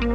[0.00, 0.06] 大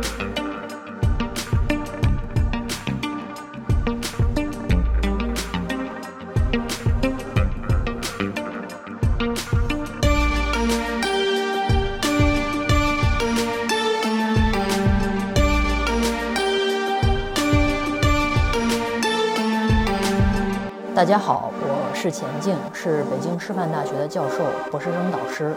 [21.05, 25.53] 家好，我是钱静，是北京师范大学的教授、博士生导师。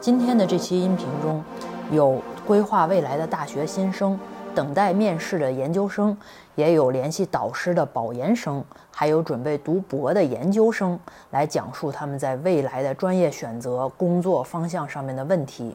[0.00, 1.42] 今天的这期音频中，
[1.90, 2.22] 有
[2.52, 4.20] 规划未来的大学新生，
[4.54, 6.14] 等待面试的研究生，
[6.54, 15.74] 也有联系导师的保研生，还有准备读博的研究生，来讲述他们在未来的专业选择、工作方向上面的问题。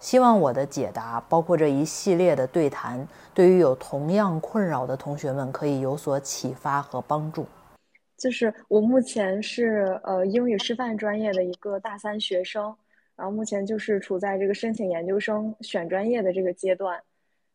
[0.00, 7.44] 希望我的解答，包括这一系列的对谈，对于有同样困扰的同学们，可以有所启发和帮助。
[8.16, 12.74] 就是我目前是呃英语师范专业的一个大三学生，
[13.16, 17.00] 然后目前就是处在这个申请研究生选专业的这个阶段，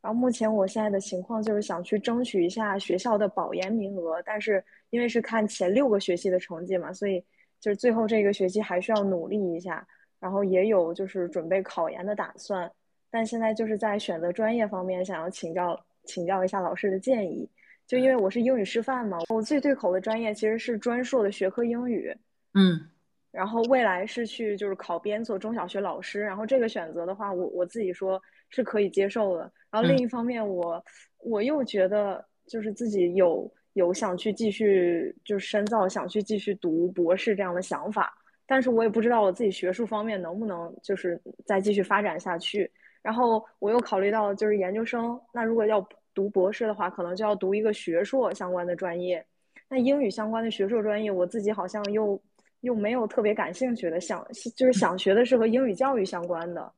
[0.01, 7.23] 然后目前我现在的情况就是想去争取一下学校的保研名额，但是因为是看前六个学期的成绩嘛，所以
[7.59, 9.85] 就是最后这个学期还需要努力一下，
[10.19, 12.71] 然后也有就是准备考研的打算，
[13.11, 17.49] 但现在就是在选择专业方面想要请教请教一下老师的建议。
[17.85, 22.15] 就因为我是英语师范嘛，我最对口的专业其实是专硕的学科英语，
[22.53, 22.87] 嗯，
[23.31, 29.51] 然后未来是去就是考编做中小学老师，然后这个选择的话，我我自己说是可以接受的。
[29.69, 30.83] 然后另一方面，我
[31.19, 38.13] 我又觉得就是自己有有想去继续就是深造，想去继续读博士这样的想法，
[38.45, 42.71] 但是我也不知道我自己学术方面能不能就是再继续发展下去。
[43.01, 45.87] 然后我又考虑到就是研究生，那如果要。
[46.15, 49.25] 读博士的话，可能就要读一个学硕相关的专业。
[49.69, 52.19] 那英语相关的学硕专业，我自己好像又
[52.61, 56.71] 又没有特别感兴趣的，想就是想学的是和英语教育相关的。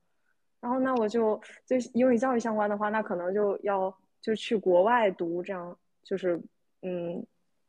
[0.60, 6.40] 然后那我就就英语教育相关的话，那可能就要就去国外读，这样就是
[6.82, 7.24] 嗯，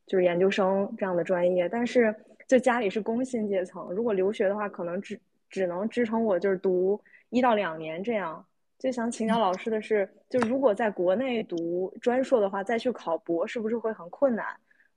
[0.06, 1.68] 就是研究生这样的专业。
[1.68, 2.14] 但是
[2.46, 5.18] 就家里是工薪阶层，如果留学的话，可能只
[5.50, 8.44] 只能支撑我就是读一到两年这样。
[8.78, 14.46] 就想请教老师的是，就如果在国内读专硕的话，再去考博是不是会很困难？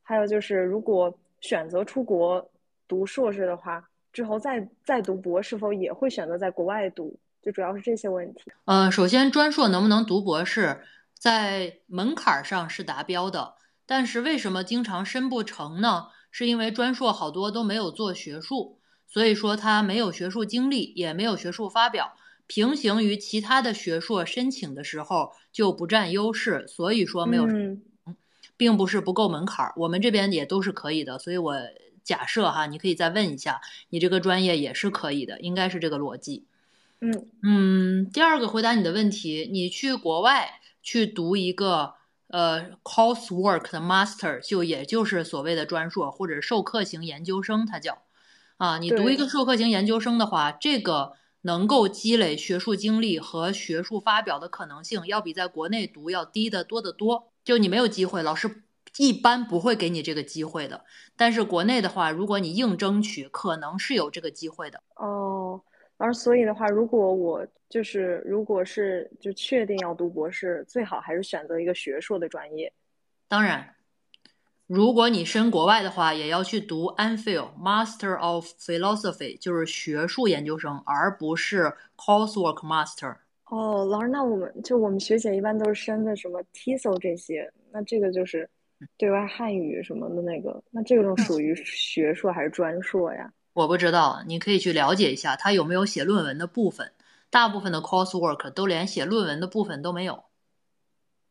[0.03, 2.45] 还有就是，如果选择出国
[2.87, 7.19] 读硕士的话，之后再再读博，是否也会选择在国外读？
[7.41, 8.41] 就主要是这些问题。
[8.65, 10.81] 呃，首先专硕能不能读博士，
[11.13, 13.55] 在门槛上是达标的，
[13.85, 16.07] 但是为什么经常申不成呢？
[16.29, 22.13] 是因为专硕好多都没有做学术，所以说他没有学术经历，也没有学术发表。
[22.47, 27.47] 平行于其他的学硕申请的时候就不占优势，所以说没有，
[28.57, 31.55] 并不是不够门槛儿，我们这边也都是可以的，所以我
[32.07, 33.59] 假设哈，你可以再问一下，
[33.89, 36.45] 你这个专业也是可以的，应该是这个逻辑。
[37.01, 41.95] 嗯嗯，第二个回答你的问题，你去国外去读一个
[42.29, 48.03] 呃 coursework 的 master，就也就是所谓的专硕或者授课型研究生，它叫
[48.55, 51.13] 啊，你读一个授课型研究生的话，这个。
[51.41, 57.29] 能够积累学术经历和学术发表的可能性，要比在国内读要低得多得多。
[57.45, 58.63] 就你没有机会，老师
[58.97, 60.83] 一般不会给你这个机会的。
[61.15, 64.81] 但是国内的话，如果你硬争取，可能是有这个机会的。
[64.95, 65.61] 哦，
[65.97, 72.71] 而所以的话，如果我就是如果是就确定要读博士，最好还是选择一个学硕的专业。
[73.27, 73.73] 当然。
[74.67, 83.15] 如果你申国外的话，也要去读 MPhil Master of Philosophy，就是学术研究生，而不是 Coursework Master。
[83.45, 88.49] 哦，老师，那我们就我们学姐一般都是申的什么 TESOL 这些，那这个就是
[88.97, 93.31] 对外汉语什么的那个，那这种属于学硕还是专硕呀？
[93.53, 96.91] 我不知道，你可以去了解一下，他有没有写论文的部分。
[97.29, 100.23] 大部分的 Coursework 都连写论文的部分都没有。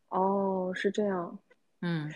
[0.09, 1.39] 哦，是这样。
[1.81, 2.11] 嗯。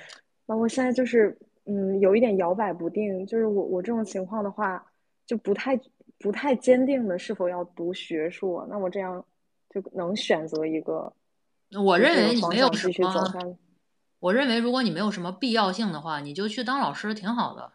[0.45, 3.25] 那我现在就是，嗯，有一点摇摆不定。
[3.25, 4.85] 就是我我这种情况的话，
[5.25, 5.79] 就不太
[6.19, 8.67] 不太坚定的是否要读学硕。
[8.69, 9.25] 那我这样
[9.69, 11.11] 就能选择一个。
[11.81, 13.57] 我认为你没有什么。
[14.21, 17.71] 我认为如果你没有什么必要性的话，你就去当老师挺好的。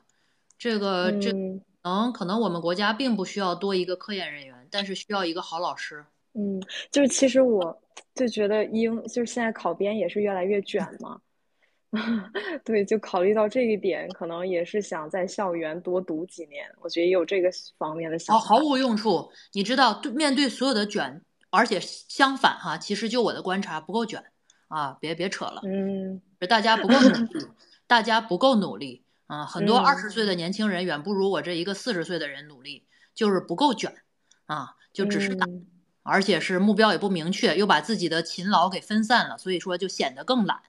[0.57, 1.33] 这个这
[1.83, 6.05] 能可能我们国家并不需要多一个科研人员，但是需要一个好老师。
[6.35, 7.83] 嗯，就是其实我
[8.15, 11.21] 就觉得英就是现在考编也是越来越卷嘛。
[12.65, 16.65] 对，就考虑到这一点，可能也是想在校园多读几年。
[16.81, 18.45] 我觉得也有这个方面的想法。
[18.45, 24.23] 毫无用处，你知道，面对所有的卷，而且相反哈，其实就我的观察不够卷
[24.69, 24.97] 啊！
[25.01, 27.47] 别别扯了，嗯， 大家不够努力，
[27.87, 29.45] 大家不够努力啊！
[29.45, 32.85] 很多二十岁的年轻人远不如我这一个四十岁的人努力，
[33.15, 33.95] 就是不够卷
[34.47, 35.47] 啊，就只是打
[36.03, 40.61] 而且是目标也不明确，又把自己的勤劳给分散了，所以说就显得更懒。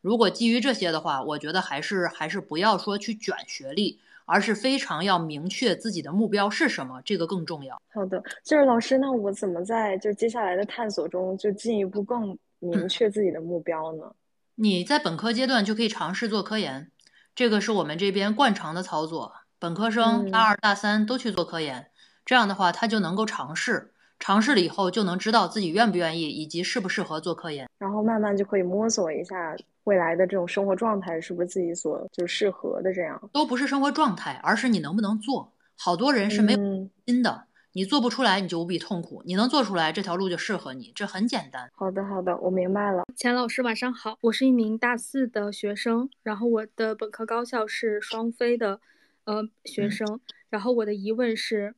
[0.00, 7.80] 如果基于这些的话，我觉得还是还是不要说去卷学历，而是非常要明确自己的目标是什么，这个更重要。
[7.92, 14.14] 好的，就是老师，那我怎么在就接下来的探索中就进一步更明确自己的目标呢？
[14.54, 16.90] 你在本科阶段就可以尝试做科研，
[17.34, 19.32] 这个是我们这边惯常的操作。
[19.58, 21.90] 本科生大二、大三都去做科研，
[22.24, 23.92] 这样的话他就能够尝试。
[24.18, 32.92] 尝试了以后就能知道自己愿不愿意，以及适不适合做科研，然后慢慢就可以摸索一下未来的这种生活状态是不是自己所就适合的。
[32.92, 35.50] 这样都不是生活状态，而是你能不能做。
[35.78, 36.58] 好多人是没有
[37.06, 41.70] 心的，你做不出来你就无比痛苦，你能做出来这条路就适合你，这很简单。
[41.74, 43.04] 好的，好的，我明白了。
[43.16, 48.80] 钱老师晚上好，我是一名大四的学生，然后我的本科高校是双非的，
[49.24, 51.74] 呃，学生，然后我的疑问是。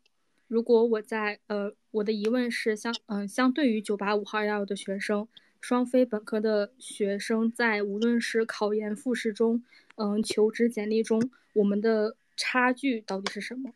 [0.49, 5.27] 如果我在呃，我的疑问是相嗯，相对于九八五二幺幺的学生，
[5.63, 9.63] 双非本科的学生在无论是考研复试中，
[9.95, 13.71] 嗯，求职简历中，我们的差距到底是什么？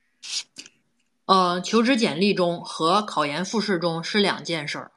[1.27, 4.93] 呃，求职简历中和考研复试中是两件事儿。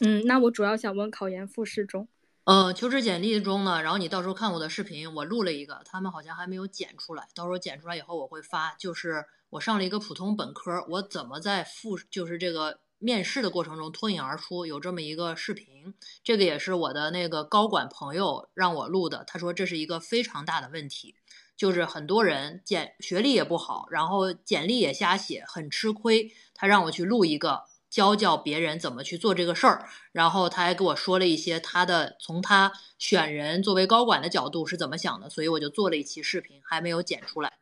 [0.00, 2.06] 嗯，那我主要想问考研复试中。
[2.44, 9.26] 呃，求职简历中呢，然后你到时候看我的视频，我录了一个，他们好像还没有剪出来，到时候剪出来以后我会发，就是。
[9.50, 14.66] 我上了一个普通本科，我怎么在复就是这个面试的过程中脱颖而出？
[14.66, 19.24] 有这么一个视频，这个也是我的那个高管朋友让我录的。
[19.26, 21.14] 他说这是一个非常大的问题，
[21.58, 26.32] 就是很多人简学历也不好，然后简历也瞎写，很吃亏。
[26.54, 29.88] 他让我去录一个，教教别人怎么去做这个事儿。
[30.12, 37.52] 然后他还给我说了一些他的从他选人作为高管的角度是怎么想的，所以我就做了一期视频，还没有剪出来。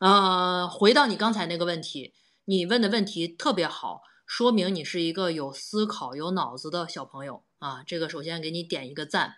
[0.00, 2.12] 呃，回到你刚才那个问题，
[2.46, 7.84] 你问的问题特别好，说明你是一个有思考、有脑子的小朋友啊。
[7.86, 9.36] 这个首先给你点一个赞，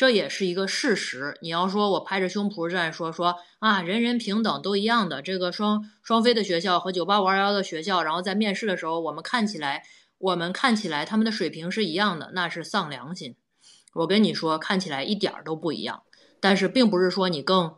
[0.00, 1.36] 这也是一个事实。
[1.42, 9.82] 你要说我拍着胸脯这样说说啊，人人平等都一样的，这个双双非的学校和九八五二幺的学校，然后在面试的时候，我们看起来
[10.16, 13.36] 我们看起来他们的水平是一样的，那是丧良心。
[13.92, 16.04] 我跟你说，看起来一点都不一样，
[16.40, 17.74] 但是并不是说你更。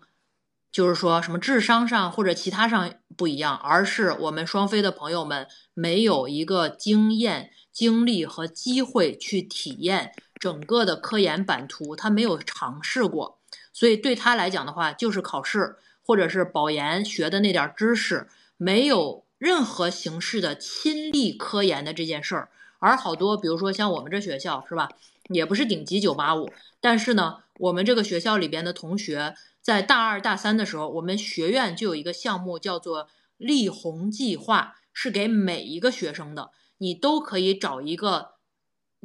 [0.70, 13.38] 就是说什么智商上或者其他上不一样，而是我们双非的朋友们没有一个经验、经历和机会去体验整个的科研版图，他没有尝试过，
[13.72, 22.48] 所以对他来讲的话，就是考试或者是保研学的那点知识，没有任何形式的亲历科研的这件事儿。
[22.80, 24.88] 而好多，比如说像我们这学校是吧，
[25.28, 29.36] 也不是顶级九八五，但是呢，我们这个学校里边的同学。
[29.60, 33.06] 在大二、大三的时候，我们学院就有一个项目叫做
[33.38, 36.50] “立红计划”，是给每一个学生的。
[36.78, 38.30] 你都可以找一个，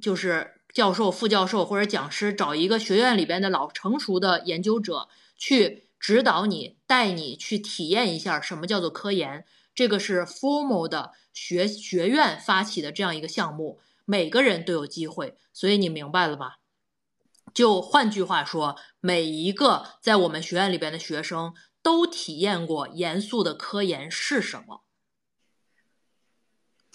[0.01, 9.43] 就是教授、副教授或者讲师，找一个学院里边的老成熟的研究者去指导你，带你去体验一下什么叫做科研。
[9.73, 15.39] 这个是 formal 的学学院发起的这样一个项目，每个人都有机会。
[15.51, 16.59] 所以你明白了吧？
[17.55, 24.83] 就换句话说，每一个在我们学院里边的学生都体验过严肃的科研是什么。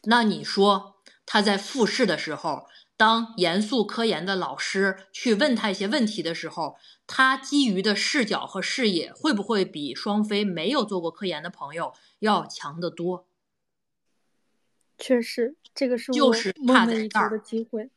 [0.05, 2.69] 那你说他在复试的时候，
[3.03, 13.27] 当严肃科研的老师去问他一些问题的时候，他基于的视角和视野会不会比双非没有做过科研的朋友要强得多？
[14.99, 17.91] 确实，这个是就是差在这儿的机会。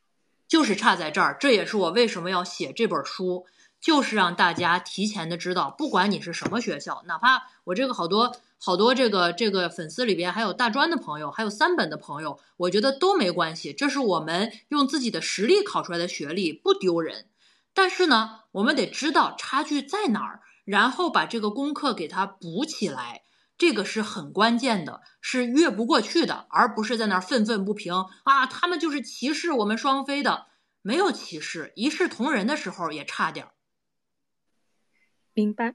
[0.48, 3.46] 就是差在这儿，这也是我为什么要写这本书，
[3.80, 17.28] 就是让大家提前的知道，不管你是什么学校，哪怕我这个好多好多这个这个粉丝里边还有大专的朋友，还有三本的朋友，我觉得都没关系，这是我们用自己的实力考出来的学历，不丢人。
[17.74, 23.22] 但是呢，我们得知道差距在哪儿，然后把这个功课给它补起来。
[23.58, 27.94] 这个是很关键的，是越不过去的，而不是在那儿愤愤不平
[28.24, 28.44] 啊！
[28.44, 30.48] 他们就是歧视我们双非的，
[30.82, 33.52] 没有歧视，一视同仁的时候也差点儿。
[35.32, 35.74] 明白，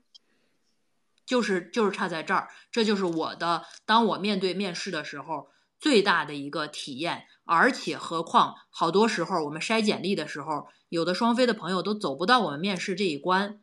[1.32, 3.64] 就是就是差在这儿，这就是我的。
[3.86, 5.48] 当我面对面试的时候，
[5.80, 7.24] 最大的一个体验。
[7.46, 13.62] 而且何况，好多时候我们筛简历的时候，有的双非的朋友都走不到我们面试这一关，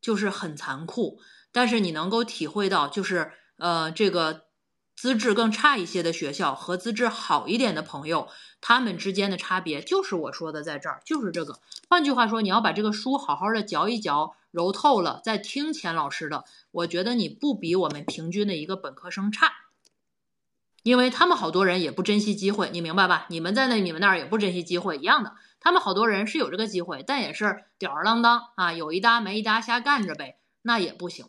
[0.00, 1.20] 就是很残酷。
[1.52, 3.30] 但是你能够体会到，就是。
[3.56, 4.46] 呃，这个
[4.96, 8.26] 资质更差一些的学校和资质好一点的朋友，
[8.60, 11.60] 他们之间的差别就是我说的，在这儿就是这个。
[11.88, 19.52] 换句话说，你要把这个书好好的嚼一嚼，揉透了再听钱老师的，我觉得你不比我们平均的一个本科生差。
[20.84, 23.26] 因为他们好多人也不珍惜机会，你明白吧？
[23.30, 31.26] 你们在那你们那儿也不珍惜机会一样的，他们好多人是有这个机会，但也是吊儿郎当啊，有一搭没一搭瞎干着呗，那也不行。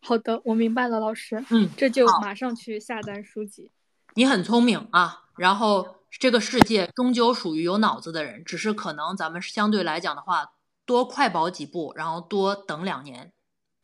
[0.00, 1.44] 好的，我明白了，老师。
[1.50, 3.70] 嗯，这就马上去下单书籍。
[4.14, 10.52] 你很聪明啊，然后这个世界终究属于有脑子的人，只是可能咱们相对来讲的话，
[10.84, 13.32] 多快跑几步，然后多等两年，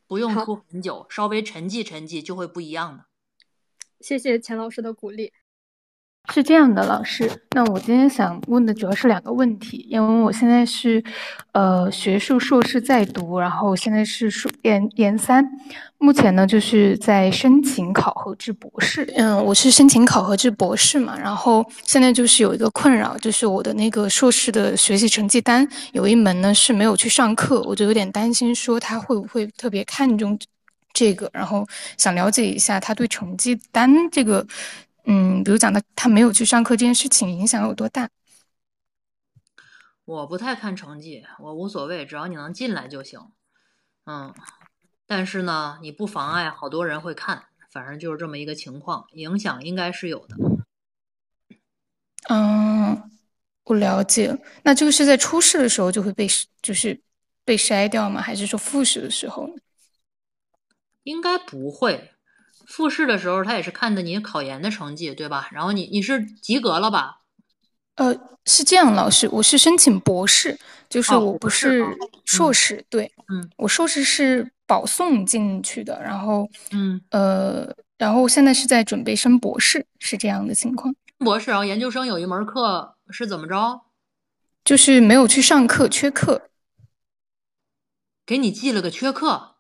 [0.07, 3.07] 不用好拖很久，稍微沉寂沉寂就会不一样的。
[4.01, 5.33] 谢谢钱老师的鼓励。
[6.31, 11.03] 是这样的，老师，那我今天想问的主要是两个问题，因为我现在是，
[11.53, 15.43] 呃，学术硕士在读，然后现在是硕研研三，
[15.97, 19.11] 目前呢就是在申请考核制博士。
[19.17, 30.39] 嗯，我是申请考核制博士嘛，然后现在就是有一个困扰，就是我的那个硕士的学习成绩单有一门呢是没有去上课，我就有点担心说他会不会特别看重
[30.93, 34.47] 这个，然后想了解一下他对成绩单这个。
[35.11, 38.11] 嗯，比如讲他他没有去上课这件事情影响有多大？
[40.05, 43.19] 我不太看成绩，我无所谓，只要你能进来就行。
[44.05, 44.35] 嗯，
[45.07, 50.37] 但是呢，你不妨碍好多人会看，反正就是这么一个情况，影响应该是有的。
[52.29, 53.11] 嗯，
[53.65, 54.38] 我了解。
[54.62, 56.29] 那这个是在初试的时候就会被
[56.61, 57.00] 就是
[57.47, 58.21] 被筛掉吗？
[58.21, 59.55] 还是说复试的时候呢？
[61.05, 62.12] 应该不会。
[62.69, 65.49] 复试的时候，他也是看的你考研的成绩，对吧？
[65.53, 67.23] 然后你你是及格了吧？
[67.97, 70.57] 呃，是这样，老师，我是申请博士，
[70.89, 71.89] 就是哦我不是哦
[72.25, 83.81] 硕士，对，嗯我硕士是保送进去的，然后嗯，呃，然后现在是在准备升博士，是这样的情况，博士，然后研究生有一门课是怎么着？
[84.63, 86.51] 就是没有去上课，缺课。
[88.27, 89.57] 给你记了个缺课。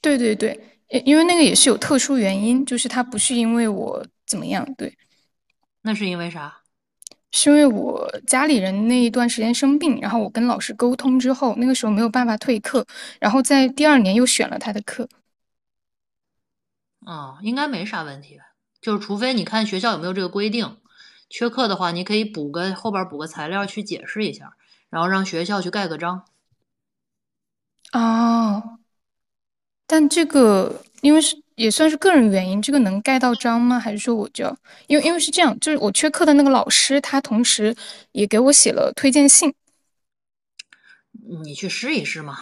[0.00, 4.96] 对对对，因因为那个也是有特殊原因，就是他不是因为我怎么样，对，
[5.82, 6.58] 那是因为啥？
[7.34, 12.86] 是因为我家里人那一段时间生病，然后我跟老师沟通之后，那个时候没有办法退课，
[13.18, 15.08] 然后在第二年又选了他的课。
[17.00, 18.38] 哦，应该没啥问题，
[18.82, 20.76] 就是除非你看学校有没有这个规定，
[21.30, 24.52] 缺课的话，你可以补个后边补个材料去解释一下，
[24.90, 26.26] 然后让学校去盖个章。
[27.94, 28.78] 哦，
[29.92, 33.78] 但这个因为是也算是个人原因，这个能盖到章吗？
[33.78, 34.56] 还是说我就要？
[34.86, 37.76] 因为因为是这样，就是我缺课的那个老师，他同时
[38.12, 39.52] 也给我写了推荐信。
[41.44, 42.38] 你去试一试嘛，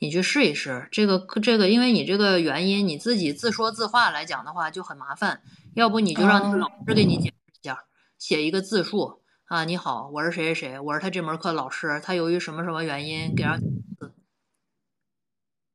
[0.00, 0.88] 你去试一试。
[0.90, 5.40] 这个这个，因为你这个原因，你自己自说自话来讲的话就很麻烦。
[5.74, 7.78] 要不你就让那个老师给你解释一下，
[8.18, 9.64] 写一个自述啊。
[9.64, 13.60] 你好，我是谁谁谁，我是他这门课老师，他由于什么什么原因给让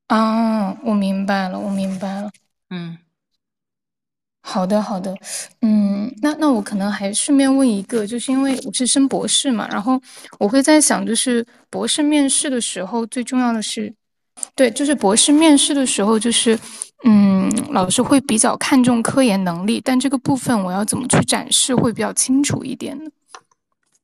[0.10, 2.30] 哦，我明白了，我明白了。
[2.70, 2.98] 嗯
[4.42, 5.14] 好的，好的，
[5.62, 10.02] 嗯，那那我可能还顺便问一个，就是因为我是升博士嘛，然后
[10.40, 13.94] 我会在想，就是博士面试的时候，最重要的是，
[14.56, 16.58] 对，就是博士面试的时候，就是，
[17.04, 23.12] 嗯，老师会比较看重科研能力，但这个部分我要怎么去展示会比较清楚一点呢？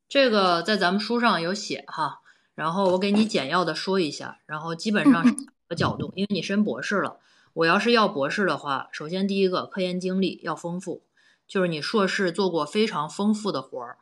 [0.10, 2.20] 这个在咱们书上有写哈，
[2.54, 5.24] 然后我给你简要的说一下，然后基本上
[5.74, 7.20] 角度，因为你升博士了，
[7.54, 11.04] 我要是要博士的话，首先第一个科研经历要丰富，
[11.48, 13.98] 就是你硕士做过非常丰富的活儿，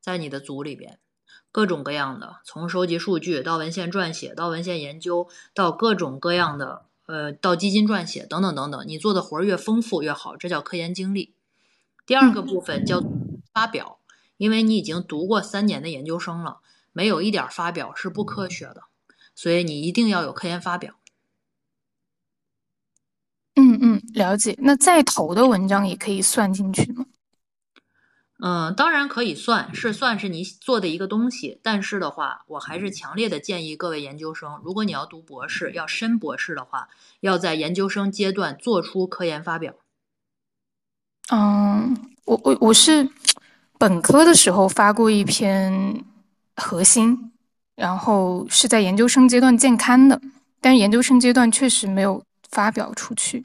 [0.00, 0.98] 在你的组里边，
[1.50, 11.34] 各种各样的，从收集数据到文献撰写，到文献研究，到各种各样的呃，到基金撰写等等等等，你做的活儿越丰富越好，这叫科研经历。
[12.06, 13.02] 第二个部分叫
[13.52, 13.98] 发表。
[14.40, 16.60] 因为你已经读过三年的研究生了，
[16.94, 18.84] 没有一点发表是不科学的，
[19.40, 20.96] 所以你一定要有科研发表。
[23.54, 24.54] 嗯嗯，了解。
[24.58, 27.06] 那在投的文章也可以算进去吗？
[28.40, 39.72] 嗯，当然可以算是算是你做的一个东西，但是的话，我还是强烈的建议各位研究生，如果你要读博士，要申博士的话，要在研究生阶段做出科研发表。
[41.32, 43.08] 嗯，我我我是
[43.78, 46.04] 本科的时候发过一篇
[46.56, 47.29] 核心，
[47.80, 50.20] 然后是在研究生阶段建刊的，
[50.60, 53.42] 但是研究生阶段确实没有发表出去。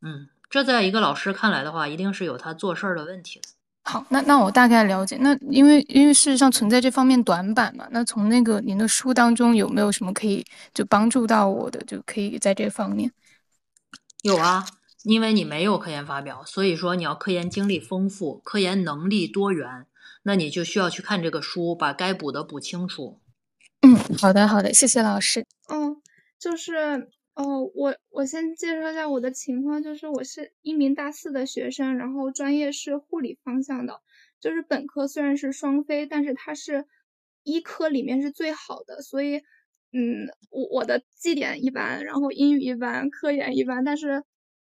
[0.00, 3.48] 嗯，这在一个老师看来的话，一定是有他做事儿的问题的。
[3.82, 5.16] 好，那那我大概了解。
[5.20, 13.10] 那因为因为事实上存在这方面短板嘛，那从那个您的书当中有没有什么可以就帮助到我的，就可以在这方面？
[14.22, 14.64] 有啊，
[15.02, 19.86] 因为你没有科研发表，所以说你要科研经历丰富，科研能力多元，
[20.22, 23.20] 那你就需要去看这个书，把该补的补清楚。
[23.84, 25.44] 嗯，好的好的，谢谢老师。
[25.68, 26.00] 嗯，
[26.38, 34.00] 就是哦，我我先介绍一下我的情况，就是我是一名大四的学生，然后专业是护理方向的，
[34.40, 36.86] 就是本科虽然是双非，但是它是
[37.42, 39.36] 医科里面是最好的，所以，
[39.92, 44.22] 嗯，我我的绩点一般，然后英语一般，科研一般，但是，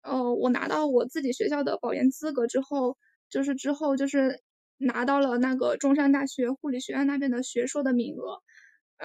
[0.01, 2.97] 呃，我拿到我自己学校的保研资格之后，
[3.29, 4.41] 就是之后就是
[4.79, 8.41] 拿到了那个中山大学护理学院那边的学硕的名额。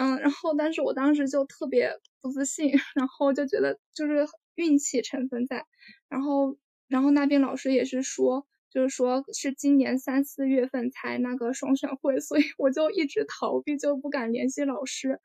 [0.01, 1.91] 嗯，然后但是我当时就特别
[2.23, 5.67] 不自信，然后就觉得就是运气成分在，
[6.09, 15.21] 然后然后那边老师也是说，就是说是今年三四月份才那个双选会，所以我就一直逃避，就不敢联系老师。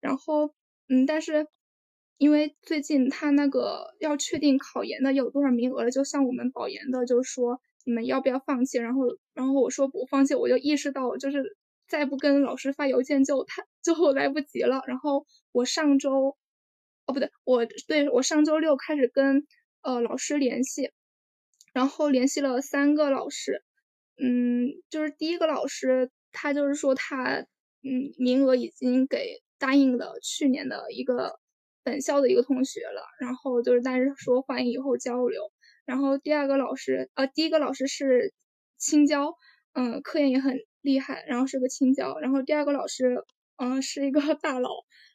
[0.00, 0.52] 然后
[0.88, 1.46] 嗯，但是
[2.18, 8.78] 因为最近他那个要确定考研的有多少名额了，就像我们保研的，就说你们要不要放弃？
[8.78, 9.02] 然后
[9.34, 11.56] 然后我说不放弃，我就意识到就是。
[11.88, 14.82] 再不跟老师发邮件就太就来不及了。
[14.86, 16.36] 然后我上周，
[17.06, 19.46] 哦不对，我对我上周六开始跟
[19.82, 20.90] 呃老师联系，
[21.72, 23.62] 然后联系了三个老师，
[24.18, 27.46] 嗯，就是第一个老师他就是说他
[27.82, 31.38] 嗯名额已经给答应了去年的一个
[31.84, 35.52] 本校的一个同学了，然后就是但是说欢迎以后交流。
[35.84, 38.34] 然后第二个老师呃第一个老师是
[38.76, 39.36] 青椒，
[39.72, 40.58] 嗯，科研也很。
[40.86, 43.24] 厉害，然后是个青椒，然后第二个老师，
[43.56, 44.70] 嗯，是一个 大佬，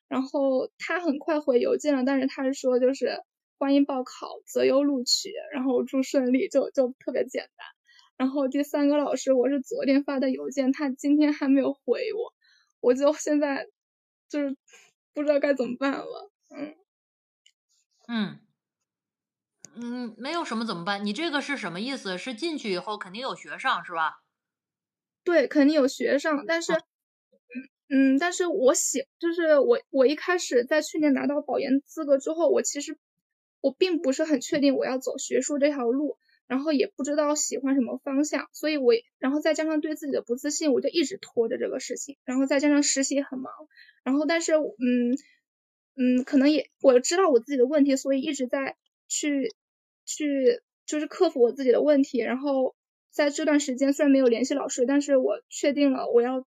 [0.07, 3.23] 然后他很快回邮件了，但是他是说就是
[3.57, 7.65] 欢迎报考，择优录取，然后祝顺利，就就特别简单。
[8.17, 12.33] 然后第三个老师，我是昨天发的邮件，他今天还没有回我，
[12.81, 13.67] 我就现在
[14.29, 14.55] 就是
[15.13, 16.75] 不知道该怎么办了，嗯
[18.07, 18.39] 嗯
[19.73, 21.05] 嗯，没有什么怎么办？
[21.05, 22.17] 你这个是什么意思？
[22.17, 24.21] 是进去以后肯定有学上是吧？
[25.23, 32.97] 对，肯定有学上，但是，嗯嗯，但是我喜，就是我我一开始在去年拿到保研资格之后，我其实
[33.61, 36.17] 我并不是很确定我要走学术这条路，
[36.48, 43.51] 然后也不知道喜欢什么方向，所以我然后再加上对自己的不自信，我就一直拖着这个事情，然后再加上实习很忙，
[44.03, 45.13] 然后但是嗯
[45.98, 48.75] 嗯，可能也我知道我自己的问题，所以一直在
[49.07, 49.53] 去
[50.05, 52.74] 去就是克服我自己的问题，然后。
[53.11, 56.45] 在这段时间虽然没有联系老师，但是我确定了我要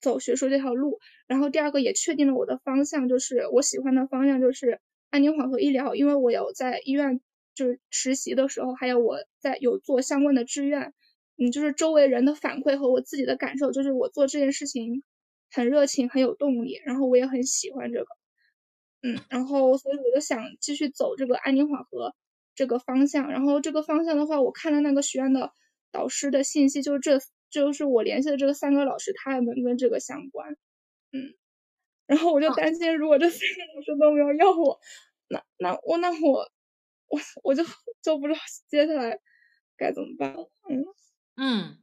[0.00, 0.98] 走学术这条路。
[1.26, 7.20] 然后第二个也确定了我的方向，就是我喜欢的方向就是安宁缓和医疗，因为我有在医院
[7.54, 10.94] 就是实习的时候，还有我在有做相关的志愿，
[11.36, 15.02] 嗯，就是周围人的反馈和我自己的感受，就是我做这件事情
[15.52, 18.06] 很热情，很有动力，然后我也很喜欢这个，
[19.02, 22.14] 嗯，然后所以我就想继续走这个安宁缓和
[22.54, 23.30] 这个方向。
[23.30, 25.52] 然后这个方向的话，我看了那个学院的。
[25.96, 30.52] 导师的信息就是这，就是我联系的这个三个老师，他们跟这个相关，
[31.12, 31.32] 嗯，
[32.06, 34.78] 然后我就担心，如果这三个老师都没有要我，
[35.28, 36.50] 那那我那我
[37.08, 37.64] 我我就
[38.02, 39.18] 就不知道接下来
[39.78, 40.84] 该怎么办了，嗯
[41.36, 41.78] 嗯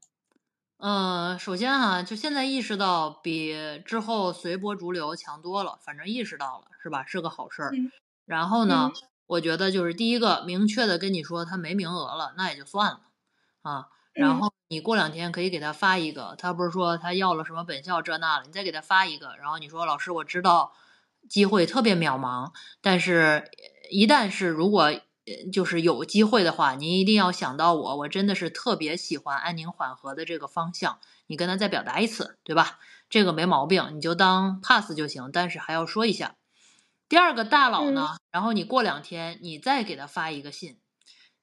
[0.77, 7.05] 嗯，首先哈，就现在意识到比之后随波逐流强多了，反正意识到了是吧？
[7.05, 7.71] 是个好事儿。
[8.25, 8.91] 然后呢，
[9.25, 13.01] 我觉得就是第一个明确的跟你说他没名额了，那也就算了
[13.61, 13.87] 啊。
[14.13, 19.35] 然后你过两天可以给他发一个，他不是说他要了什么本校这那了，你再给他发一个。
[19.37, 20.73] 然后你说老师，我知道
[21.27, 23.49] 机会特别渺茫，但是
[23.89, 24.91] 一旦是如果
[25.51, 30.99] 就是有机会的话，您一定要想到我，我真的是特别喜欢安宁缓和的这个方向。
[31.25, 32.77] 你跟他再表达一次，对吧？
[33.09, 35.31] 这个没毛病，你就当 pass 就行。
[35.33, 36.35] 但是还要说一下，
[37.09, 40.77] 第二个大佬呢，然后你过两天你再给他发一个信，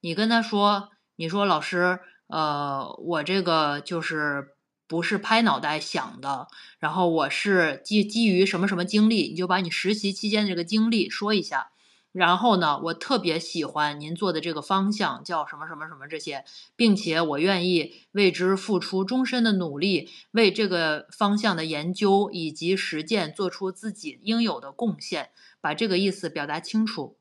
[0.01, 1.99] 你跟他说，你说老师。
[2.31, 4.55] 呃，我这个就是
[4.87, 11.71] 不是拍脑袋想的，然后我是基基于什么什么经历，你就把你实习期间的这个经历说一下。
[12.13, 27.20] 然后呢，我特别喜欢您做的这个方向，叫什么什么什么这些，并且我愿意为之付出终身的努力，为这个方向的研究以及实践做出自己应有的贡献，把这个意思表达清楚。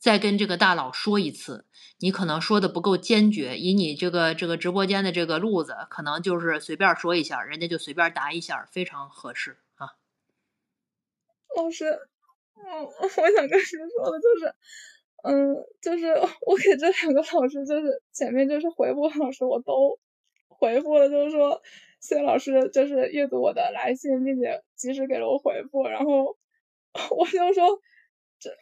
[0.00, 1.66] 再跟这个大佬说一次，
[1.98, 9.92] 你可能说的不够坚决，以你这个这个直播间的这个路子，可能就是随便说一下，人家就随便答一下，非常合适啊。
[11.54, 11.84] 老师，
[12.56, 14.54] 嗯，我想跟您说的就是，
[15.22, 16.14] 嗯，就是
[16.46, 19.98] 我给这两个老师，就是前面就是回复老师，我都
[20.48, 21.60] 回复了，就是说
[22.00, 26.38] 谢谢老师，就是阅读我的来信，并且及时给了我回复，然后
[27.10, 27.82] 我就说。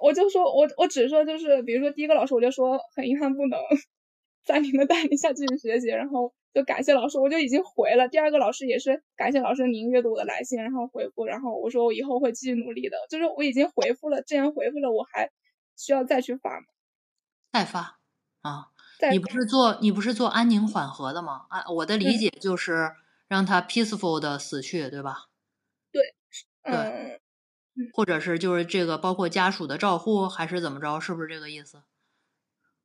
[0.01, 3.59] 我就说，我我只说就是，比如说第一个老师，我就说很遗憾不能
[4.45, 8.09] 在您的带领下继续学习，然后就感谢老师，我就已经回了。
[8.09, 15.31] 第二个老师也是感谢老师您阅读我的来信，然后回复，然后我说我以后会继续努力的，就是我已经回复了，这样回复了，我还
[15.77, 16.67] 需要再去发吗？
[17.53, 17.99] 再发
[18.43, 18.69] 啊。
[18.99, 21.47] 再你不是做你不是做安宁缓和的吗？
[21.51, 22.91] 啊，我的理嗯解就是
[23.29, 25.29] 让他 peaceful 的死去，对吧？
[25.93, 26.03] 对
[26.63, 27.18] 嗯
[27.93, 31.01] 或者是就是这个包括家属的照护，还是怎么着？
[31.01, 31.83] 是不是这个意思？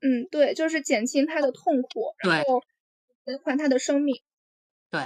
[0.01, 2.61] 嗯，对，就是减轻他的痛苦，然对后
[3.25, 4.21] 延缓他的生命。
[4.89, 5.01] 对，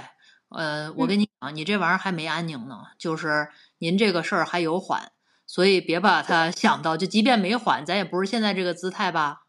[0.48, 3.48] 呃，我嗯跟你讲，你这玩意儿还没安宁呢，就是
[3.78, 5.12] 您这个事儿还有缓，
[5.46, 9.44] 所以别把它想到，就即便没缓，咱也不是现在这个姿态吧？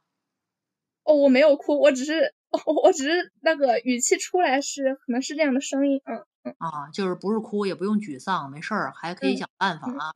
[1.04, 2.36] 哦，我没有哭，我只是
[2.84, 6.26] 我只是那个语气出来是可能是这样的声音，嗯嗯
[6.58, 10.14] 啊，就是不是哭，也不用沮丧，没事儿，还可以嗯想办法嗯啊。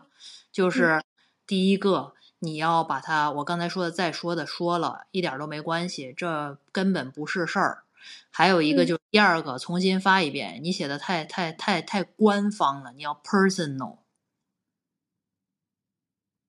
[0.51, 1.03] 就是
[1.45, 7.83] 第一个，你要把它，我刚才说的再说的说了，一点儿都没关系，这根本不是事儿。
[8.29, 13.97] 还有一个嗯就是第二个，重新发一遍，你写的太太太太官方了，你要 personal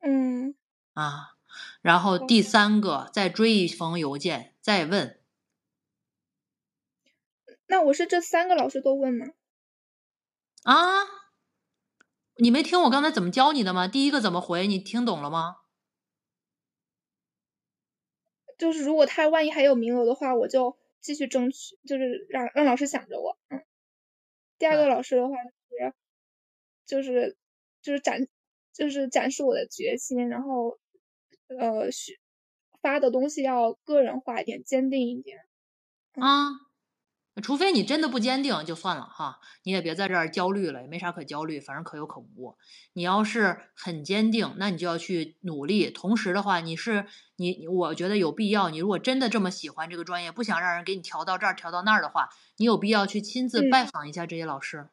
[0.00, 0.54] 嗯
[0.94, 1.34] 啊。
[1.82, 5.20] 然后第三个，再追一封邮件，再问，
[7.66, 9.26] 那我是这三个老师都问吗？
[10.64, 11.04] 啊，
[12.36, 13.86] 你没听我刚才怎么教你的吗？
[13.86, 15.56] 第一个怎么回，你听懂了吗？
[18.56, 23.36] 就是如果他万一还有名额的话，我就继续争取，就是让让老师想着我。
[23.48, 23.64] 嗯，
[24.58, 25.34] 第二个老师的话
[26.86, 27.36] 就是就是
[27.82, 28.26] 就是展
[28.72, 30.78] 就是展示我的决心，然后
[31.48, 32.18] 呃许
[32.80, 35.40] 发的东西要个人化一点，坚定一点。
[36.12, 36.52] 啊，
[37.42, 42.56] 除非你真的不坚定就算了哈，你也别在这儿焦虑了，也没啥可焦虑，反正可有可无。
[42.92, 45.90] 你要是很坚定，那你就要去努力。
[45.90, 48.70] 同时的话，你是你，我觉得有必要。
[48.70, 54.88] 你如果真的这么喜欢这个专业，不想让人给你调到这儿调到那儿的话，你有必要去亲自嗯拜访一下这些老师。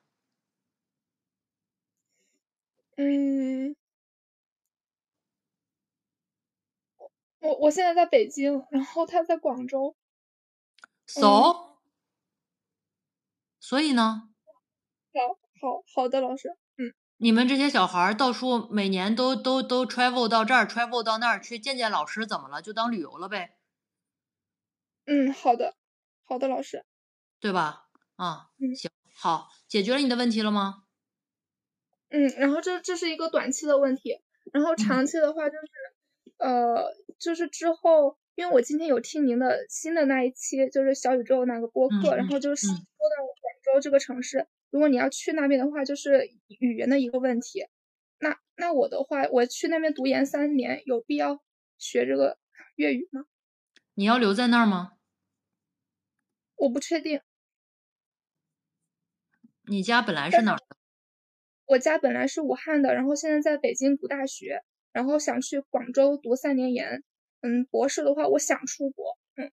[2.98, 3.76] 嗯，
[7.40, 9.96] 我我现在在北京，然后他在广州。
[11.08, 11.71] so，、
[13.72, 14.24] 所以呢，
[15.14, 16.50] 好好好的，老师。
[16.78, 22.62] 嗯你们这些小孩儿到处每年都都都 travel 到这儿，travel 到那儿去见见老师，怎么了？
[22.62, 23.56] 就当旅游了呗。
[25.06, 25.74] 嗯，好的，
[26.26, 26.84] 好的，老师。
[27.40, 27.88] 对吧？
[28.18, 30.84] 啊，嗯行，好，解决了你的问题了吗？
[32.10, 34.20] 嗯，然后这这是一个短期的问题，
[34.52, 47.68] 然后长期的话就是，呃，就是之后，因为我今天有听您的新的那一期，就是小宇宙那个播客，嗯然后就是说嗯到广州这个城市，如果你要去那边的话，就是语言的一个问题。
[48.18, 51.40] 那那我的话，我去那边读研三年，有必要
[51.78, 52.40] 学这个
[52.78, 53.26] 粤语吗？
[53.94, 54.94] 你要留在那儿吗？
[56.56, 57.22] 我不确定，
[59.68, 60.78] 你家本来是哪儿的？
[61.68, 67.04] 我家本来是武汉的，然后现在在北京读大学，然后想去广州读三年研。
[67.42, 69.18] 嗯，博士的话，我想出国。
[69.36, 69.52] 嗯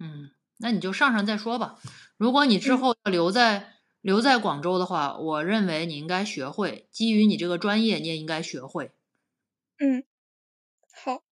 [0.00, 1.78] 嗯，那你就上上再说吧。
[2.16, 8.92] 如果你之嗯后要留在、留在广州的话，我认为你应该学会，基于你这个专业，你也应该学会。
[9.78, 10.04] 嗯，
[10.92, 11.22] 好，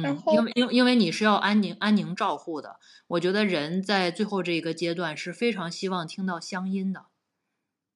[0.00, 7.06] 然嗯，后因为因为因为你是要安宁安宁照护的，我觉得人在最后这一个阶段是非常希望听到乡音的。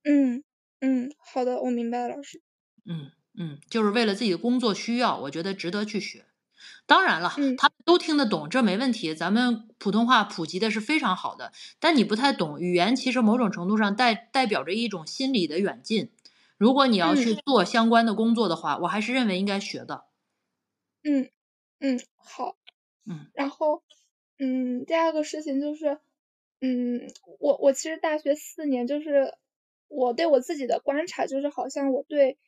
[0.05, 0.43] 嗯
[0.81, 2.41] 嗯，好的，我明白了，老师。
[2.87, 6.27] 嗯嗯，就是为了自己的工作需要，我觉得值得去学。
[6.87, 9.15] 当然了，嗯他们都听得懂，这没问题。
[9.15, 16.11] 咱们普通话普及的是非常好的，但你不太懂语言，其实某种程度上代代表着一种心理的远近。
[16.59, 20.05] 如果你要去嗯做相关的工作的话，我还是认为应该学的。
[21.03, 21.31] 嗯
[21.81, 22.57] 嗯，好。
[23.05, 23.83] 嗯然后，
[24.39, 25.99] 嗯，第二个事情就是，
[26.61, 27.09] 嗯，
[27.41, 29.35] 我我其实大学四年，就是
[29.89, 32.39] 我对我自己的观察，就是好像我对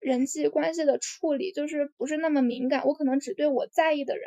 [0.00, 4.24] 人际关系的处理就是不是那么敏感，我可能只对我在意的人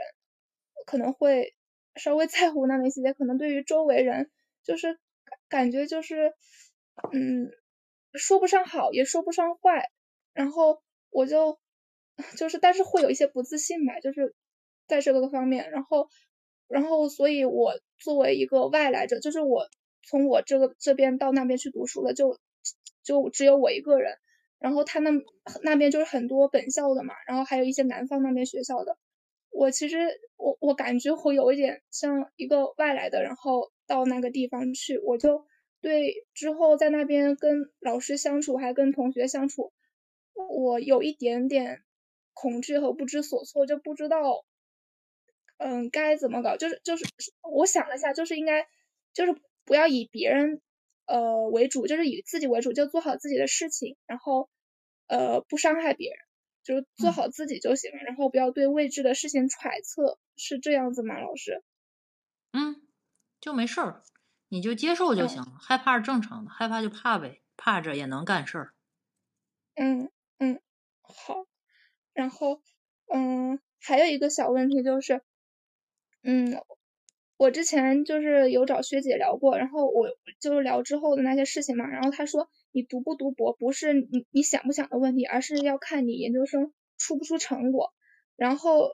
[0.85, 1.55] 可能会
[1.95, 4.29] 稍微 在乎那么一些，可能对于周围人
[4.63, 4.99] 就是
[5.47, 6.33] 感觉就是，
[7.13, 7.49] 嗯，
[8.13, 9.89] 说不上好，也说不上坏，
[10.33, 11.59] 然后我就
[12.37, 14.35] 就是，但是会有一些不自信吧，就是
[14.87, 16.09] 在这个方面，然后，
[16.67, 19.67] 然后，所以我作为一个外来者，就是我
[20.03, 22.39] 从我这个这边到那边去读书了，就
[23.03, 24.17] 就只有我一个人，
[24.61, 25.09] 然后他那
[25.63, 28.95] 那边就是很多本校的嘛，然后还有一些南方那边学校的，
[29.49, 29.97] 我其实
[30.37, 35.47] 我我感觉会有一点像一个外来的，然后到那个地方去，我就
[35.81, 39.73] 对之后在那边跟老师相处，还跟同学相处，
[40.35, 41.81] 我有一点点
[42.33, 44.45] 恐惧和不知所措，就不知道，
[45.57, 46.55] 嗯，该怎么搞。
[46.55, 47.03] 就是就是，
[47.51, 48.67] 我想了一下，就是应该
[49.11, 50.61] 就是不要以别人
[51.05, 54.49] 呃为主，就是以自己为主，就做好自己的事情，然后
[55.07, 56.19] 呃不伤害别人。
[56.63, 61.63] 就做好自己就行了，然后不要对未知的事情揣测，是这样子吗，老师？
[62.53, 62.87] 嗯，
[63.39, 64.03] 就没事儿，
[64.47, 65.57] 你就接受就行了。
[65.59, 68.73] 害怕是正常的，害怕就怕呗，怕着也能干事儿。
[69.73, 70.61] 嗯嗯，
[71.01, 71.47] 好。
[72.13, 72.61] 然后，
[73.11, 75.23] 嗯，还有一个小问题就是，
[76.21, 76.61] 嗯。
[77.41, 87.95] 我之前就是有找学姐聊过，然后我就是聊之后的那些事情嘛，然后她说你读不读博不是你你想不想的问题，而是要看你研究生出不出成果。
[88.35, 88.91] 然后，